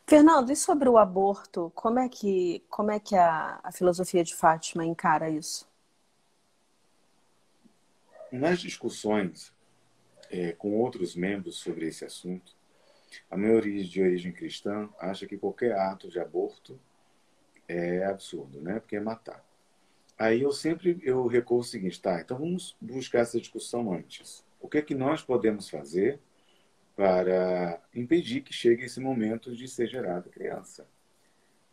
[0.07, 4.35] Fernando, e sobre o aborto, como é que, como é que a, a filosofia de
[4.35, 5.69] Fátima encara isso?
[8.31, 9.53] Nas discussões
[10.31, 12.56] é, com outros membros sobre esse assunto,
[13.31, 16.79] a maioria de origem cristã acha que qualquer ato de aborto
[17.69, 18.79] é absurdo, né?
[18.81, 19.45] Porque é matar.
[20.19, 22.21] Aí eu sempre eu recuo o seguinte, tá?
[22.21, 24.45] Então vamos buscar essa discussão antes.
[24.61, 26.19] O que é que nós podemos fazer
[26.95, 30.87] para impedir que chegue esse momento de ser gerada criança?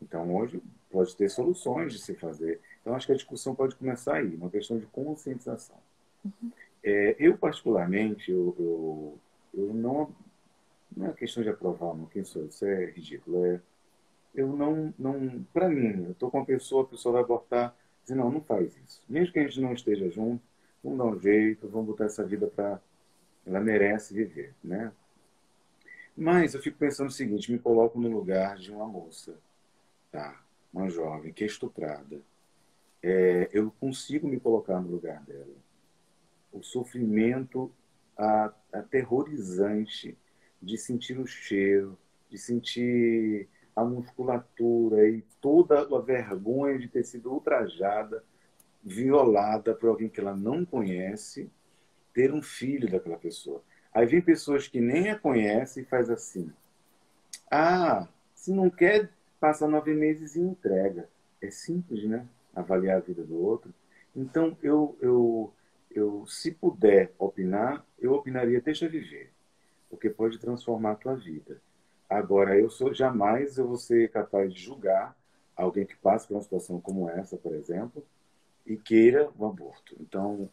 [0.02, 2.60] Então hoje pode ter soluções de se fazer.
[2.82, 5.78] Então acho que a discussão pode começar aí, uma questão de conscientização.
[6.26, 6.52] Uhum.
[6.84, 9.20] É, eu particularmente eu, eu,
[9.54, 10.14] eu não
[10.96, 13.46] não é questão de aprovar, não, quem sou Isso é ridículo.
[13.46, 13.62] É,
[14.36, 18.16] eu não, não para mim, eu estou com uma pessoa, a pessoa vai abortar, dizer,
[18.16, 19.02] não, não faz isso.
[19.08, 20.42] Mesmo que a gente não esteja junto,
[20.84, 22.82] vamos dar um jeito, vamos botar essa vida para.
[23.46, 24.92] Ela merece viver, né?
[26.16, 29.36] Mas eu fico pensando o seguinte: me coloco no lugar de uma moça,
[30.12, 30.42] tá?
[30.74, 32.22] Uma jovem que é estuprada.
[33.02, 35.56] É, eu consigo me colocar no lugar dela.
[36.52, 37.72] O sofrimento
[38.72, 40.18] aterrorizante
[40.64, 41.98] de sentir o cheiro,
[42.30, 48.24] de sentir a musculatura e toda a vergonha de ter sido ultrajada,
[48.84, 51.52] violada por alguém que ela não conhece,
[52.14, 53.62] ter um filho daquela pessoa.
[53.94, 56.52] Aí vem pessoas que nem a conhecem e faz assim.
[57.52, 61.10] Ah, se não quer, passa nove meses e entrega.
[61.42, 62.26] É simples, né?
[62.56, 63.74] Avaliar a vida do outro.
[64.16, 65.54] Então, eu, eu,
[65.92, 69.34] eu se puder opinar, eu opinaria, deixa viver
[69.94, 71.62] porque pode transformar a tua vida.
[72.10, 75.16] Agora, eu sou jamais eu vou ser capaz de julgar
[75.56, 78.04] alguém que passa por uma situação como essa, por exemplo,
[78.66, 79.96] e queira o aborto.
[80.00, 80.50] Então,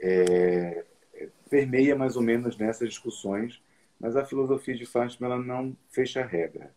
[0.00, 3.62] é, é, permeia mais ou menos nessas discussões,
[4.00, 6.74] mas a filosofia de Fátima ela não fecha a regra.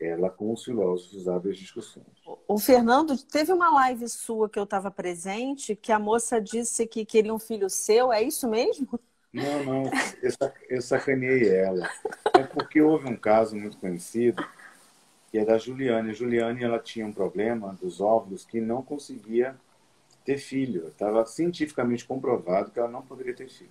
[0.00, 2.06] Ela, com os filósofos, abre as discussões.
[2.48, 7.04] O Fernando, teve uma live sua que eu estava presente, que a moça disse que
[7.04, 8.98] queria um filho seu, é isso mesmo?
[9.32, 9.90] Não, não,
[10.68, 11.88] eu sacaneei ela.
[12.34, 14.46] É porque houve um caso muito conhecido,
[15.30, 16.10] que é da Juliane.
[16.10, 19.56] A Juliane ela tinha um problema dos óvulos que não conseguia
[20.22, 20.88] ter filho.
[20.88, 23.70] Estava cientificamente comprovado que ela não poderia ter filho.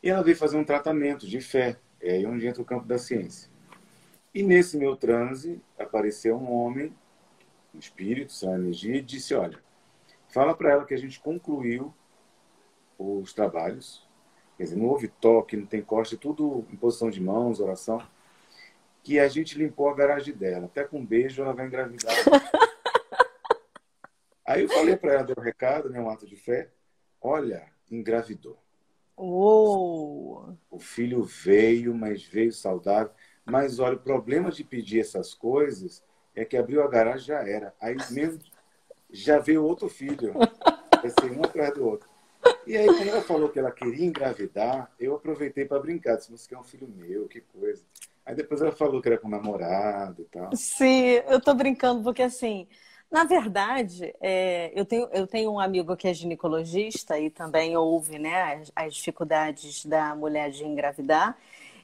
[0.00, 1.76] E ela veio fazer um tratamento de fé.
[2.00, 3.50] É aí onde entra o campo da ciência.
[4.32, 6.94] E nesse meu transe, apareceu um homem,
[7.74, 9.58] um espírito, sem energia, e disse: Olha,
[10.28, 11.92] fala para ela que a gente concluiu
[12.98, 14.05] os trabalhos,
[14.56, 18.02] quer dizer, não houve toque, não tem corte, tudo em posição de mãos, oração,
[19.02, 20.66] que a gente limpou a garagem dela.
[20.66, 22.14] Até com um beijo ela vai engravidar.
[24.46, 26.70] Aí eu falei para ela, deu um recado, né, um ato de fé.
[27.20, 28.56] Olha, engravidou.
[29.16, 30.56] Uou.
[30.70, 33.12] O filho veio, mas veio saudável.
[33.44, 36.04] Mas olha, o problema de pedir essas coisas
[36.34, 37.74] é que abriu a garagem já era.
[37.80, 38.40] Aí mesmo
[39.10, 40.34] já veio outro filho.
[41.02, 42.08] Vai ser um atrás do outro.
[42.66, 46.16] E aí, quando ela falou que ela queria engravidar, eu aproveitei para brincar.
[46.16, 47.84] Disse, você quer um filho meu, que coisa.
[48.24, 50.50] Aí depois ela falou que era com namorado e tal.
[50.56, 52.66] Sim, eu tô brincando, porque assim,
[53.10, 58.18] na verdade, é, eu, tenho, eu tenho um amigo que é ginecologista e também ouve
[58.18, 61.38] né, as, as dificuldades da mulher de engravidar.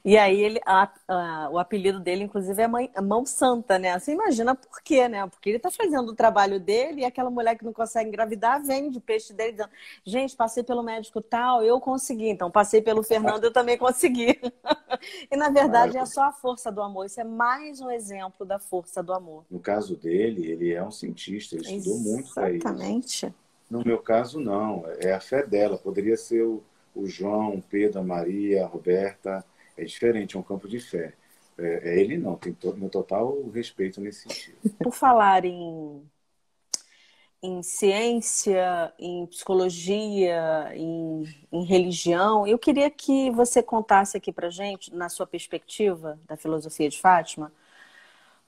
[0.05, 3.97] E aí ele, a, a, o apelido dele, inclusive, é mãe, Mão Santa, né?
[3.97, 5.25] Você imagina por quê, né?
[5.27, 8.89] Porque ele está fazendo o trabalho dele e aquela mulher que não consegue engravidar vem
[8.89, 9.69] de peixe dele dizendo,
[10.03, 12.27] gente, passei pelo médico tal, eu consegui.
[12.27, 14.37] Então, passei pelo Fernando, eu também consegui.
[15.31, 17.05] e na verdade é só a força do amor.
[17.05, 19.45] Isso é mais um exemplo da força do amor.
[19.49, 22.67] No caso dele, ele é um cientista, ele estudou muito para isso.
[22.67, 23.33] Exatamente.
[23.69, 24.83] No meu caso, não.
[24.99, 25.77] É a fé dela.
[25.77, 26.61] Poderia ser o,
[26.93, 29.45] o João, o Pedro, a Maria, a Roberta.
[29.77, 31.13] É diferente, é um campo de fé.
[31.57, 34.57] É, é ele não, tem todo, meu total respeito nesse sentido.
[34.79, 36.01] Por falar em,
[37.41, 44.93] em ciência, em psicologia, em, em religião, eu queria que você contasse aqui pra gente,
[44.93, 47.51] na sua perspectiva da filosofia de Fátima,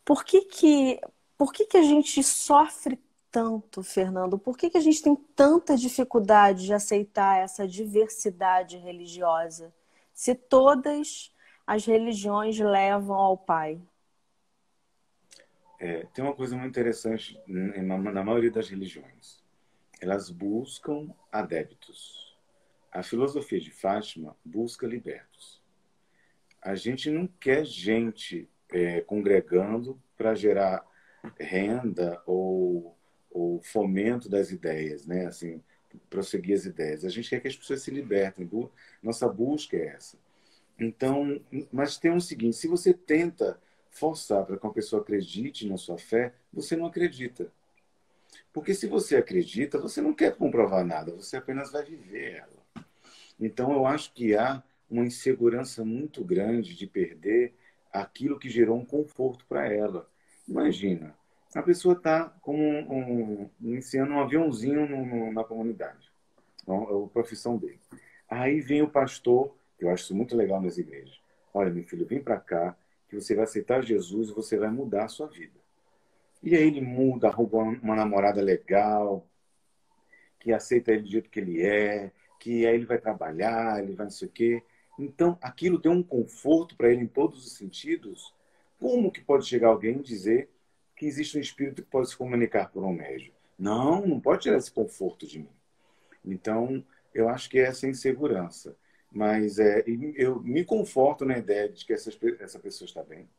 [0.03, 1.01] por que que,
[1.37, 2.99] por que, que a gente sofre
[3.31, 4.39] tanto, Fernando?
[4.39, 9.73] Por que, que a gente tem tanta dificuldade de aceitar essa diversidade religiosa?
[10.15, 11.35] Se todas
[11.67, 13.81] as religiões levam ao Pai?
[15.77, 19.43] É, tem uma coisa muito interessante na, maioria das religiões.
[19.99, 22.33] Elas buscam adeptos.
[22.93, 25.61] A filosofia de Fátima busca libertos.
[26.61, 30.87] A gente não quer gente é, congregando para gerar
[31.37, 32.97] renda ou,
[33.29, 35.25] ou, fomento das ideias, né?
[35.25, 35.61] Assim,
[36.09, 37.05] prosseguir as ideias.
[37.05, 38.49] A gente quer que as pessoas se libertem.
[39.01, 40.17] Nossa busca é essa.
[40.79, 41.41] Então,
[41.71, 45.97] mas tem um seguinte: se você tenta forçar para que uma pessoa acredite na sua
[45.97, 47.51] fé, você não acredita.
[48.51, 52.85] Porque se você acredita, você não quer comprovar nada, você apenas vai viver ela.
[53.39, 57.53] Então, eu acho que há uma insegurança muito grande de perder
[57.91, 60.09] aquilo que gerou um conforto para ela.
[60.47, 61.15] Imagina,
[61.55, 66.11] a pessoa está como um, um, iniciando um aviãozinho no, no, na comunidade,
[66.61, 67.79] então, é a profissão dele.
[68.29, 71.19] Aí vem o pastor eu acho isso muito legal nas igrejas.
[71.53, 72.75] Olha, meu filho, vem para cá,
[73.09, 75.59] que você vai aceitar Jesus e você vai mudar a sua vida.
[76.41, 79.25] E aí ele muda, arruma uma namorada legal,
[80.39, 84.05] que aceita ele do jeito que ele é, que aí ele vai trabalhar, ele vai
[84.05, 84.63] não sei o quê.
[84.97, 88.33] Então, aquilo deu um conforto para ele em todos os sentidos.
[88.79, 90.49] Como que pode chegar alguém e dizer
[90.95, 93.33] que existe um espírito que pode se comunicar por um médio?
[93.57, 95.49] Não, não pode tirar esse conforto de mim.
[96.23, 96.83] Então,
[97.13, 98.75] eu acho que é essa insegurança.
[99.11, 99.81] Mas é,
[100.17, 103.29] eu me conforto na ideia de que essa, essa pessoa está bem,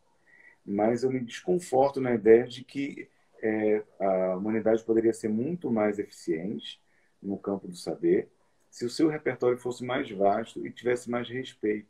[0.65, 3.11] mas eu me desconforto na ideia de que
[3.43, 6.81] é, a humanidade poderia ser muito mais eficiente
[7.23, 8.31] no campo do saber
[8.71, 11.89] se o seu repertório fosse mais vasto e tivesse mais respeito.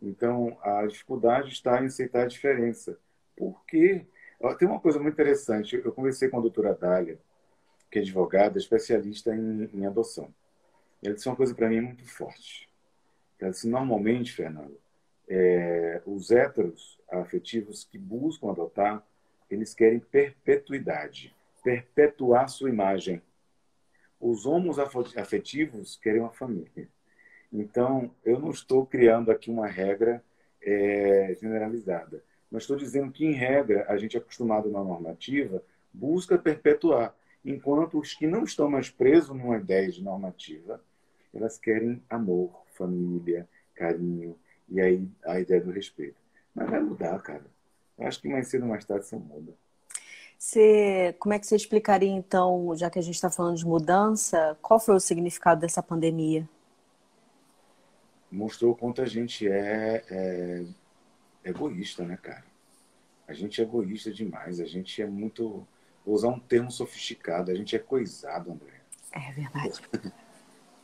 [0.00, 2.98] Então, a dificuldade está em aceitar a diferença.
[3.36, 4.06] Por quê?
[4.58, 5.80] Tem uma coisa muito interessante.
[5.84, 7.18] Eu conversei com a doutora Dália,
[7.90, 10.32] que é advogada, especialista em, em adoção.
[11.02, 12.68] Ela disse uma coisa para mim muito forte.
[13.42, 14.78] Assim, normalmente, Fernando,
[15.28, 19.04] é, os héteros afetivos que buscam adotar,
[19.50, 23.22] eles querem perpetuidade, perpetuar sua imagem.
[24.20, 26.88] Os homos afetivos querem uma família.
[27.52, 30.22] Então, eu não estou criando aqui uma regra
[30.62, 36.38] é, generalizada, mas estou dizendo que, em regra, a gente é acostumado na normativa busca
[36.38, 40.82] perpetuar, enquanto os que não estão mais presos numa ideia de normativa,
[41.34, 44.36] elas querem amor, família, carinho
[44.68, 46.16] e aí a ideia do respeito.
[46.54, 47.44] Mas vai mudar, cara.
[47.98, 49.52] Eu acho que mais cedo ou mais tarde isso muda.
[50.38, 54.56] Você, como é que você explicaria, então, já que a gente está falando de mudança,
[54.62, 56.48] qual foi o significado dessa pandemia?
[58.32, 60.64] Mostrou quanto a gente é, é
[61.44, 62.44] egoísta, né, cara?
[63.26, 64.60] A gente é egoísta demais.
[64.60, 65.66] A gente é muito.
[66.04, 67.50] Vou usar um termo sofisticado.
[67.50, 68.80] A gente é coisado, André.
[69.12, 69.80] É verdade.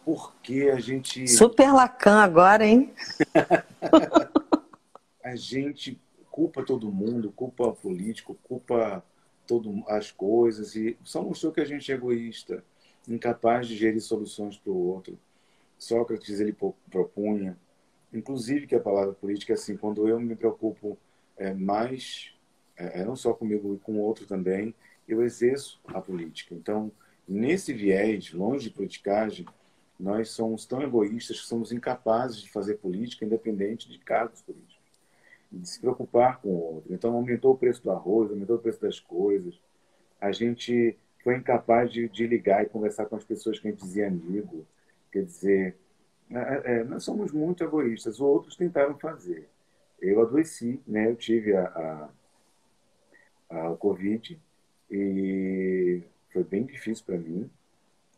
[0.05, 1.27] porque a gente.
[1.27, 2.95] Super Lacan agora, hein?
[5.23, 6.01] a gente
[6.37, 9.03] culpa todo mundo, culpa o político, culpa
[9.47, 12.63] todas as coisas e só mostrou que a gente é egoísta,
[13.09, 15.19] incapaz de gerir soluções para o outro.
[15.79, 16.55] Sócrates ele
[16.91, 17.59] propunha,
[18.17, 20.99] inclusive que a palavra política assim, quando eu me preocupo
[21.37, 22.35] é, mais,
[22.77, 24.75] é, é não só comigo e com o outro também,
[25.07, 26.55] eu exerço a política.
[26.55, 26.91] Então,
[27.29, 29.47] nesse viés, longe de politicagem,
[29.99, 34.77] nós somos tão egoístas que somos incapazes de fazer política independente de cargos políticos,
[35.51, 36.93] de se preocupar com o outro.
[36.93, 39.59] Então, aumentou o preço do arroz, aumentou o preço das coisas.
[40.21, 43.81] A gente foi incapaz de, de ligar e conversar com as pessoas que a gente
[43.81, 44.67] dizia amigo.
[45.11, 45.77] Quer dizer,
[46.31, 48.21] é, é, nós somos muito egoístas.
[48.21, 49.49] Outros tentaram fazer.
[50.01, 51.09] Eu adoeci, né?
[51.09, 52.11] Eu tive a,
[53.51, 54.41] a, a Covid
[54.91, 56.03] e
[56.33, 57.51] foi bem difícil para mim,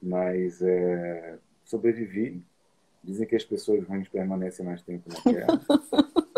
[0.03, 2.43] mas é, sobrevivi.
[3.03, 5.61] Dizem que as pessoas ruins permanecem mais tempo na Terra.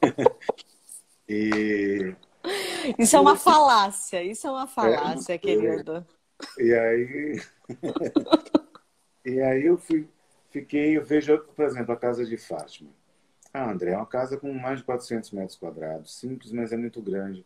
[1.28, 2.14] e
[2.98, 6.06] isso é uma falácia, isso é uma falácia, é, querido.
[6.58, 7.42] E aí,
[9.24, 10.08] e aí eu fui,
[10.50, 12.90] fiquei, eu vejo, por exemplo, a casa de Fátima.
[13.52, 17.02] Ah, André, é uma casa com mais de 400 metros quadrados, simples, mas é muito
[17.02, 17.44] grande.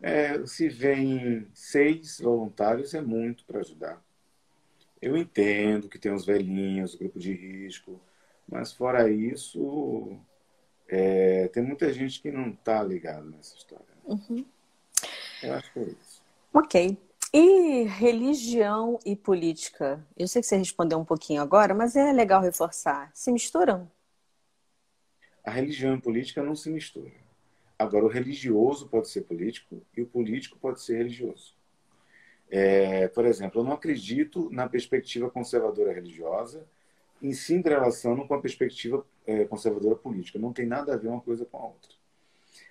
[0.00, 4.02] É, se vem seis voluntários, é muito para ajudar.
[5.00, 8.00] Eu entendo que tem os velhinhos, o grupo de risco,
[8.46, 10.18] mas fora isso,
[10.88, 13.86] é, tem muita gente que não está ligada nessa história.
[14.04, 14.44] Uhum.
[15.42, 16.22] Eu acho que é isso.
[16.52, 16.98] Ok.
[17.36, 20.06] E religião e política?
[20.16, 23.10] Eu sei que você respondeu um pouquinho agora, mas é legal reforçar.
[23.12, 23.90] Se misturam?
[25.44, 27.10] A religião e política não se misturam.
[27.76, 31.56] Agora, o religioso pode ser político e o político pode ser religioso.
[32.48, 36.64] É, por exemplo, eu não acredito na perspectiva conservadora religiosa
[37.20, 40.38] em se entrelaçando com a perspectiva é, conservadora política.
[40.38, 41.90] Não tem nada a ver uma coisa com a outra.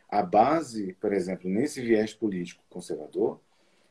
[0.07, 3.41] A base, por exemplo, nesse viés político conservador,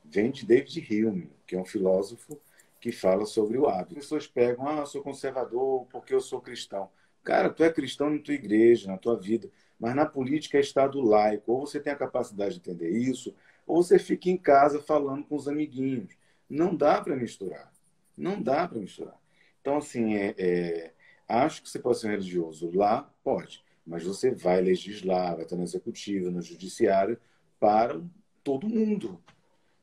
[0.05, 2.41] vem de David Hume, que é um filósofo
[2.81, 3.99] que fala sobre o hábito.
[3.99, 6.91] As pessoas pegam, ah, eu sou conservador porque eu sou cristão.
[7.23, 9.49] Cara, tu é cristão na tua igreja, na tua vida,
[9.79, 11.53] mas na política é Estado laico.
[11.53, 13.35] Ou você tem a capacidade de entender isso,
[13.67, 16.17] ou você fica em casa falando com os amiguinhos.
[16.49, 17.73] Não dá para misturar.
[18.17, 19.17] Não dá para misturar.
[19.61, 20.93] Então, assim, é, é,
[21.29, 25.63] acho que você pode ser religioso lá, pode, mas você vai legislar, vai estar no
[25.63, 27.19] executivo, no judiciário,
[27.61, 28.01] para
[28.43, 29.23] todo mundo.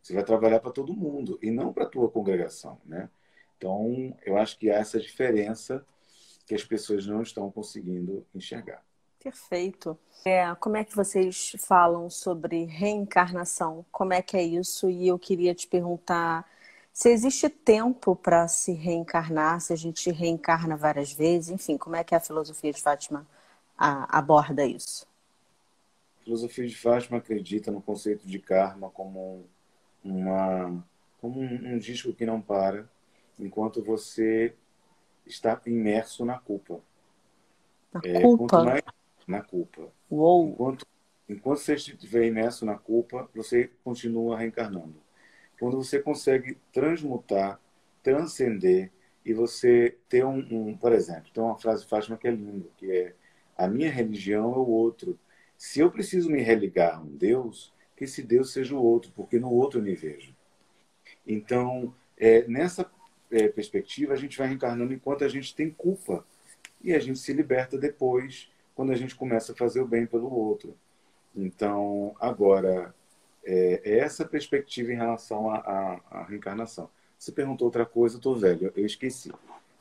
[0.02, 3.10] Você vai trabalhar para todo mundo e não para a tua congregação, né?
[3.58, 5.86] Então, eu acho que há essa diferença
[6.46, 8.84] que as pessoas não estão conseguindo enxergar.
[9.22, 10.00] Perfeito.
[10.26, 13.86] É, como é que vocês falam sobre reencarnação?
[13.92, 14.90] Como é que é isso?
[14.90, 16.50] E eu queria te perguntar
[16.92, 22.04] se existe tempo para se reencarnar, se a gente reencarna várias vezes, enfim, como é
[22.04, 23.28] que a filosofia de Fátima
[23.78, 25.06] aborda isso?
[26.20, 29.46] A filosofia de Fátima acredita no conceito de karma como
[30.04, 30.84] uma
[31.22, 32.90] como um, um disco que não para
[33.38, 34.54] enquanto você
[35.26, 36.82] está imerso na culpa.
[37.94, 38.64] Na é, culpa?
[38.64, 38.84] Mais,
[39.28, 39.92] na culpa.
[40.10, 40.50] Uou.
[40.50, 40.86] Enquanto,
[41.28, 44.96] enquanto você estiver imerso na culpa, você continua reencarnando.
[45.60, 47.60] Quando você consegue transmutar,
[48.02, 48.92] transcender
[49.26, 52.68] e você ter um, um, por exemplo, tem uma frase de Fátima que é linda,
[52.78, 53.16] que é
[53.58, 55.20] a minha religião é o outro.
[55.58, 59.38] Se eu preciso me religar a um Deus, que esse Deus seja o outro, porque
[59.38, 60.34] no outro eu me vejo.
[61.28, 62.90] Então, é, nessa
[63.30, 66.26] é, perspectiva, a gente vai reencarnando enquanto a gente tem culpa.
[66.82, 70.34] E a gente se liberta depois, quando a gente começa a fazer o bem pelo
[70.34, 70.78] outro.
[71.36, 72.96] Então, agora,
[73.44, 76.90] é, é essa perspectiva em relação à, reencarnação.
[77.18, 79.30] Você perguntou outra coisa, eu tô velho, eu esqueci.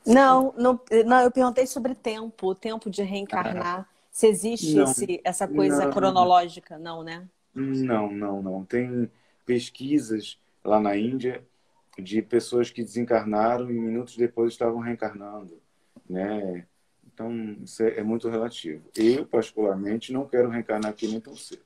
[0.05, 3.79] Não, não, não, eu perguntei sobre tempo, o tempo de reencarnar.
[3.79, 7.25] Ah, se existe esse, essa coisa não, cronológica, não, né?
[7.59, 8.65] Não, não, não.
[8.65, 9.09] Tem
[9.45, 11.43] pesquisas lá na Índia
[11.97, 15.61] de pessoas que desencarnaram e minutos depois estavam reencarnando,
[16.09, 16.65] né?
[17.05, 17.31] Então,
[17.63, 18.83] isso é, é muito relativo.
[18.95, 21.61] Eu, particularmente, não quero reencarnar aqui nem tão cedo.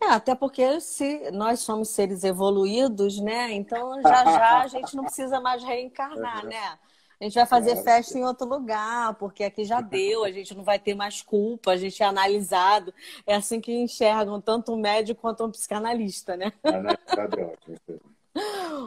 [0.00, 3.52] É, até porque se nós somos seres evoluídos, né?
[3.52, 6.78] Então já já a gente não precisa mais reencarnar, né?
[7.20, 10.54] A gente vai fazer é, festa em outro lugar, porque aqui já deu, a gente
[10.54, 12.94] não vai ter mais culpa, a gente é analisado.
[13.26, 16.50] É assim que enxergam tanto um médico quanto um psicanalista, né?
[16.64, 18.00] É ótimo.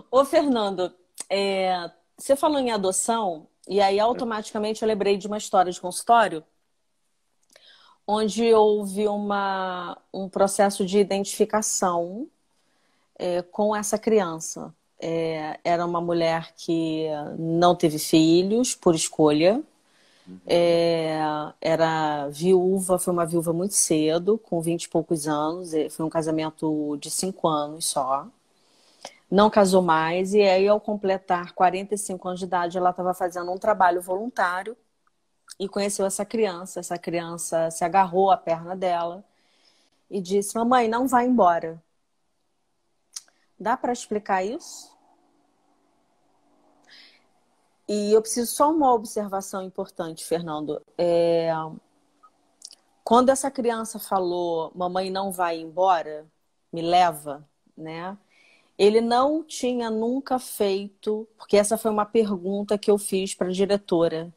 [0.09, 0.91] Ô, Fernando,
[1.29, 6.43] é, você falou em adoção, e aí automaticamente eu lembrei de uma história de consultório,
[8.07, 12.27] onde houve uma, um processo de identificação
[13.15, 14.73] é, com essa criança
[15.05, 19.61] é, era uma mulher que não teve filhos por escolha.
[20.47, 21.19] É,
[21.59, 25.71] era viúva, foi uma viúva muito cedo, com vinte e poucos anos.
[25.91, 28.25] Foi um casamento de cinco anos só.
[29.29, 33.57] Não casou mais, e aí, ao completar 45 anos de idade, ela estava fazendo um
[33.57, 34.77] trabalho voluntário
[35.59, 36.79] e conheceu essa criança.
[36.79, 39.23] Essa criança se agarrou à perna dela
[40.09, 41.81] e disse: Mamãe, não vai embora.
[43.59, 44.93] Dá para explicar isso?
[47.87, 50.81] E eu preciso só uma observação importante, Fernando.
[50.97, 51.51] É...
[53.03, 56.25] Quando essa criança falou, mamãe não vai embora,
[56.71, 57.47] me leva,
[57.77, 58.17] né?
[58.77, 63.51] Ele não tinha nunca feito, porque essa foi uma pergunta que eu fiz para a
[63.51, 64.33] diretora.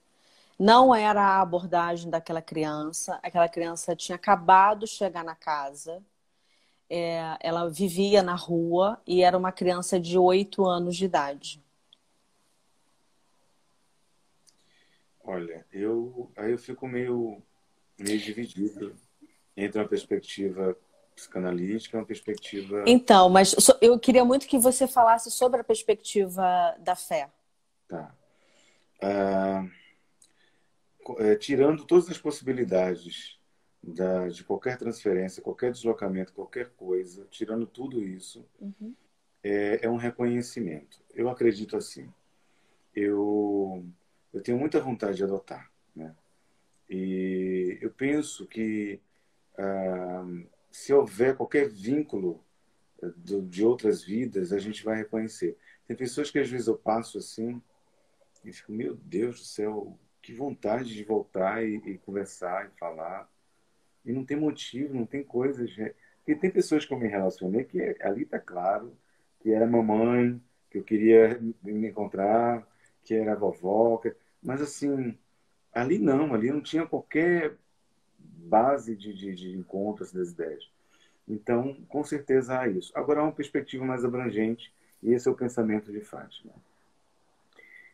[0.59, 3.19] Não era a abordagem daquela criança.
[3.23, 6.03] Aquela criança tinha acabado de chegar na casa.
[6.89, 7.37] É...
[7.41, 11.63] ela vivia na rua e era uma criança de oito anos de idade.
[15.23, 17.43] Olha, eu aí eu fico meio,
[17.99, 18.95] meio dividido
[19.57, 20.77] entre uma perspectiva
[21.17, 22.85] psicanalítica e uma perspectiva.
[22.87, 27.31] Então, mas eu queria muito que você falasse sobre a perspectiva da fé.
[27.89, 28.15] Tá.
[29.03, 29.67] Ah,
[31.19, 33.39] é, tirando todas as possibilidades
[33.87, 38.95] da, de qualquer transferência, qualquer deslocamento, qualquer coisa, tirando tudo isso, uhum.
[39.43, 41.01] é, é um reconhecimento.
[41.15, 42.13] Eu acredito assim
[42.97, 43.85] eu,
[44.33, 45.71] eu tenho muita vontade de adotar.
[45.95, 46.15] Né?
[46.89, 48.99] E eu penso que
[49.59, 50.27] ah,
[50.71, 52.43] se houver qualquer vínculo
[53.03, 55.57] eh, de outras vidas, a gente vai reconhecer.
[55.87, 57.61] Tem pessoas que às vezes eu passo assim
[58.45, 63.31] e fico, meu Deus do céu, que vontade de voltar e, e conversar e falar.
[64.07, 65.75] E não tem motivo, não tem coisas.
[66.19, 68.97] Porque tem pessoas que eu me relacionei que ali está claro
[69.41, 70.41] que era mamãe,
[70.71, 72.67] que eu queria me encontrar,
[73.05, 73.99] que era vovó.
[73.99, 74.15] Que...
[74.43, 75.17] Mas assim,
[75.73, 77.57] ali não, ali não tinha qualquer
[78.19, 80.69] base de, de, de encontros das ideias.
[81.29, 82.93] Então, com certeza há isso.
[82.95, 86.53] Agora, há uma perspectiva mais abrangente, e esse é o pensamento de Fátima.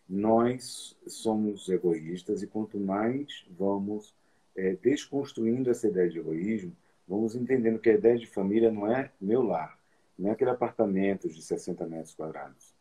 [0.08, 4.14] Nós somos egoístas, e quanto mais vamos
[4.56, 6.76] é, desconstruindo essa ideia de egoísmo,
[7.06, 9.78] vamos entendendo que a ideia de família não é meu lar,
[10.18, 12.74] não é aquele apartamento de 60 metros quadrados.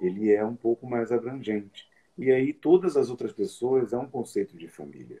[0.00, 1.88] Ele é um pouco mais abrangente.
[2.16, 5.20] E aí, todas as outras pessoas é um conceito de família.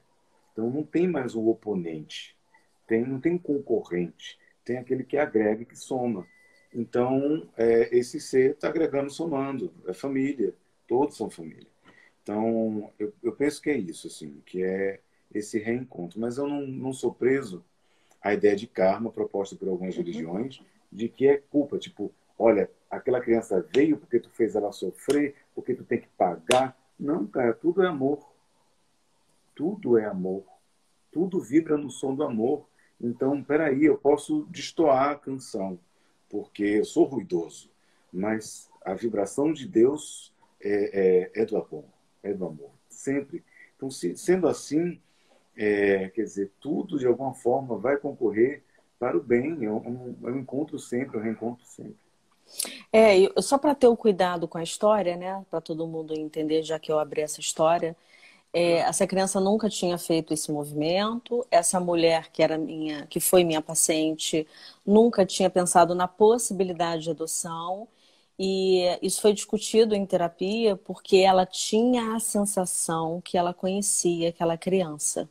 [0.52, 2.36] Então, não tem mais o oponente,
[2.86, 4.38] tem, não tem concorrente
[4.70, 6.26] tem aquele que agrega e que soma.
[6.72, 10.54] Então, é, esse ser está agregando, somando, é família,
[10.86, 11.66] todos são família.
[12.22, 15.00] Então, eu, eu, penso que é isso, assim, que é
[15.32, 16.20] esse reencontro.
[16.20, 17.64] Mas eu não, não sou preso
[18.22, 20.02] à ideia de karma proposta por algumas uhum.
[20.02, 20.62] religiões,
[20.92, 25.74] de que é culpa, tipo, olha, aquela criança veio porque tu fez ela sofrer, porque
[25.74, 26.76] tu tem que pagar.
[26.98, 28.28] Não, cara, tudo é amor.
[29.54, 30.44] Tudo é amor.
[31.12, 32.68] Tudo vibra no som do amor.
[33.00, 35.78] Então, peraí, eu posso destoar a canção,
[36.28, 37.70] porque eu sou ruidoso,
[38.12, 41.84] mas a vibração de Deus é, é, é do amor,
[42.22, 43.42] é do amor, sempre.
[43.74, 45.00] Então, se, sendo assim,
[45.62, 48.62] é, quer dizer, tudo de alguma forma vai concorrer
[48.98, 49.62] para o bem.
[49.62, 51.96] Eu, eu encontro sempre, eu reencontro sempre.
[52.90, 56.78] É, só para ter o cuidado com a história, né, para todo mundo entender, já
[56.78, 57.94] que eu abri essa história,
[58.54, 61.46] é, essa criança nunca tinha feito esse movimento.
[61.50, 64.46] Essa mulher que era minha, que foi minha paciente,
[64.84, 67.86] nunca tinha pensado na possibilidade de adoção.
[68.38, 74.56] E isso foi discutido em terapia porque ela tinha a sensação que ela conhecia aquela
[74.56, 75.28] criança.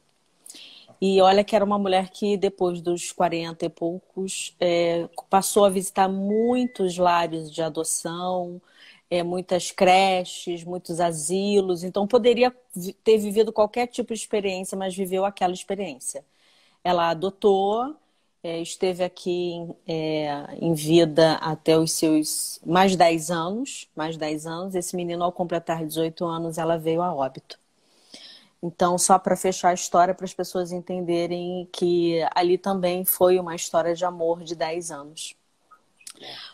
[1.02, 5.70] E olha que era uma mulher que, depois dos 40 e poucos, é, passou a
[5.70, 8.62] visitar muitos lares de adoção,
[9.10, 12.56] é, muitas creches, muitos asilos, então poderia
[13.04, 16.24] ter vivido qualquer tipo de experiência, mas viveu aquela experiência.
[16.84, 17.96] Ela adotou,
[18.44, 20.30] é, esteve aqui é,
[20.62, 24.76] em vida até os seus mais 10 anos, mais 10 anos.
[24.76, 27.60] Esse menino, ao completar 18 anos, ela veio a óbito.
[28.62, 33.56] Então, só para fechar a história, para as pessoas entenderem que ali também foi uma
[33.56, 35.36] história de amor de 10 anos.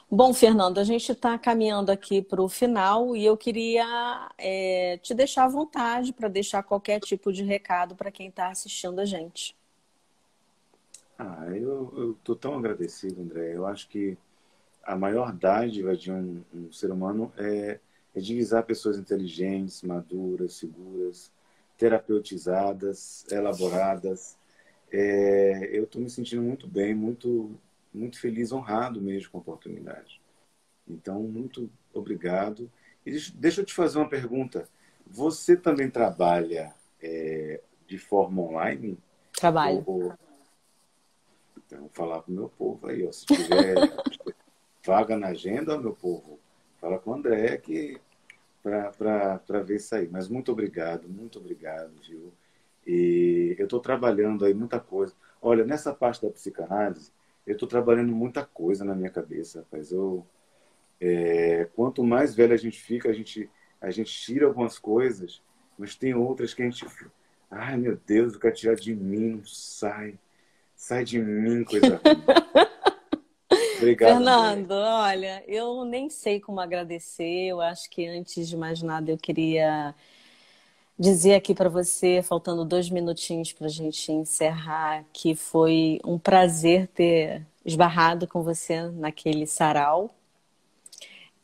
[0.10, 5.16] Bom, Fernando, a gente está caminhando aqui para o final e eu queria é, te
[5.16, 9.56] deixar à vontade para deixar qualquer tipo de recado para quem está assistindo a gente.
[11.18, 13.56] Ah, eu estou tão agradecido, André.
[13.56, 14.16] Eu acho que
[14.84, 17.80] a maior dádiva de um, um ser humano é,
[18.14, 21.32] é divisar pessoas inteligentes, maduras, seguras,
[21.78, 24.38] terapeutizadas, elaboradas.
[24.92, 27.58] É, eu estou me sentindo muito bem, muito
[27.96, 30.22] muito feliz, honrado mesmo com a oportunidade.
[30.88, 32.70] Então, muito obrigado.
[33.06, 34.68] E deixa eu te fazer uma pergunta.
[35.08, 38.98] Você também trabalha é, de forma online?
[39.34, 39.84] Trabalho.
[39.86, 40.14] Ou,
[41.66, 43.06] Então, vou falar para o meu povo aí.
[43.08, 43.76] Ó, se tiver
[44.86, 46.40] vaga na agenda, meu povo,
[46.80, 48.00] fala com o André que
[48.66, 50.08] para ver isso aí.
[50.12, 52.34] Mas muito obrigado, muito obrigado, viu?
[52.86, 55.14] E eu estou trabalhando aí muita coisa.
[55.42, 57.12] Olha, nessa parte da psicanálise,
[57.46, 59.92] eu estou trabalhando muita coisa na minha cabeça, rapaz.
[59.92, 60.26] Eu,
[61.00, 63.50] é, quanto mais velho a gente fica, a gente,
[63.80, 65.42] a gente tira algumas coisas,
[65.78, 66.86] mas tem outras que a gente.
[67.52, 70.18] Ai, meu Deus, eu quero tirar de mim, não sai.
[70.76, 72.02] Sai de mim, coisa
[73.78, 74.14] Obrigado.
[74.14, 77.48] Fernando, olha, eu nem sei como agradecer.
[77.48, 79.94] Eu acho que antes de mais nada eu queria
[80.98, 86.88] dizer aqui para você, faltando dois minutinhos para a gente encerrar, que foi um prazer
[86.88, 90.14] ter esbarrado com você naquele sarau,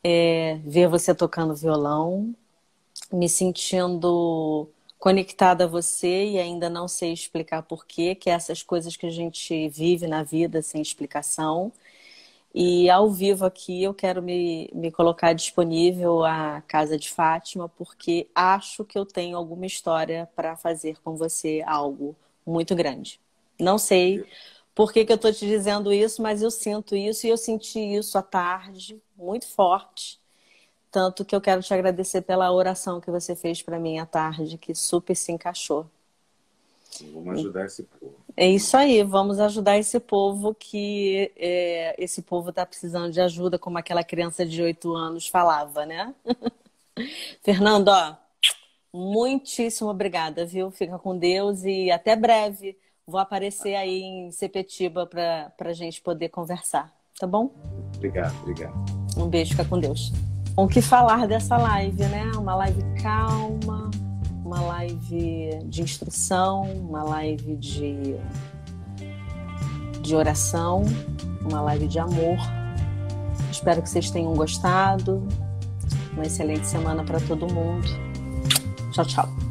[0.04, 2.34] é, ver você tocando violão,
[3.12, 8.96] me sentindo conectada a você e ainda não sei explicar porquê, que é essas coisas
[8.96, 11.72] que a gente vive na vida sem explicação.
[12.54, 18.28] E ao vivo aqui eu quero me, me colocar disponível à Casa de Fátima, porque
[18.36, 23.20] acho que eu tenho alguma história para fazer com você algo muito grande.
[23.60, 24.26] Não sei
[24.76, 27.80] por que, que eu estou te dizendo isso, mas eu sinto isso e eu senti
[27.80, 30.20] isso à tarde, muito forte.
[30.92, 34.58] Tanto que eu quero te agradecer pela oração que você fez para mim à tarde,
[34.58, 35.90] que super se encaixou.
[37.14, 38.16] Vamos ajudar esse povo.
[38.36, 43.58] É isso aí, vamos ajudar esse povo que é, esse povo está precisando de ajuda,
[43.58, 46.14] como aquela criança de oito anos falava, né?
[47.44, 48.16] Fernando, ó,
[48.94, 50.72] muitíssimo obrigada, viu?
[50.72, 52.78] Fica com Deus e até breve.
[53.06, 57.52] Vou aparecer aí em Sepetiba para a gente poder conversar, tá bom?
[57.96, 58.74] Obrigado, obrigado.
[59.18, 60.12] Um beijo, fica com Deus.
[60.56, 62.32] O que falar dessa live, né?
[62.38, 63.90] Uma live calma,
[64.52, 68.18] uma live de instrução, uma live de,
[70.02, 70.84] de oração,
[71.42, 72.38] uma live de amor.
[73.50, 75.26] Espero que vocês tenham gostado.
[76.12, 77.88] Uma excelente semana para todo mundo.
[78.92, 79.51] Tchau, tchau.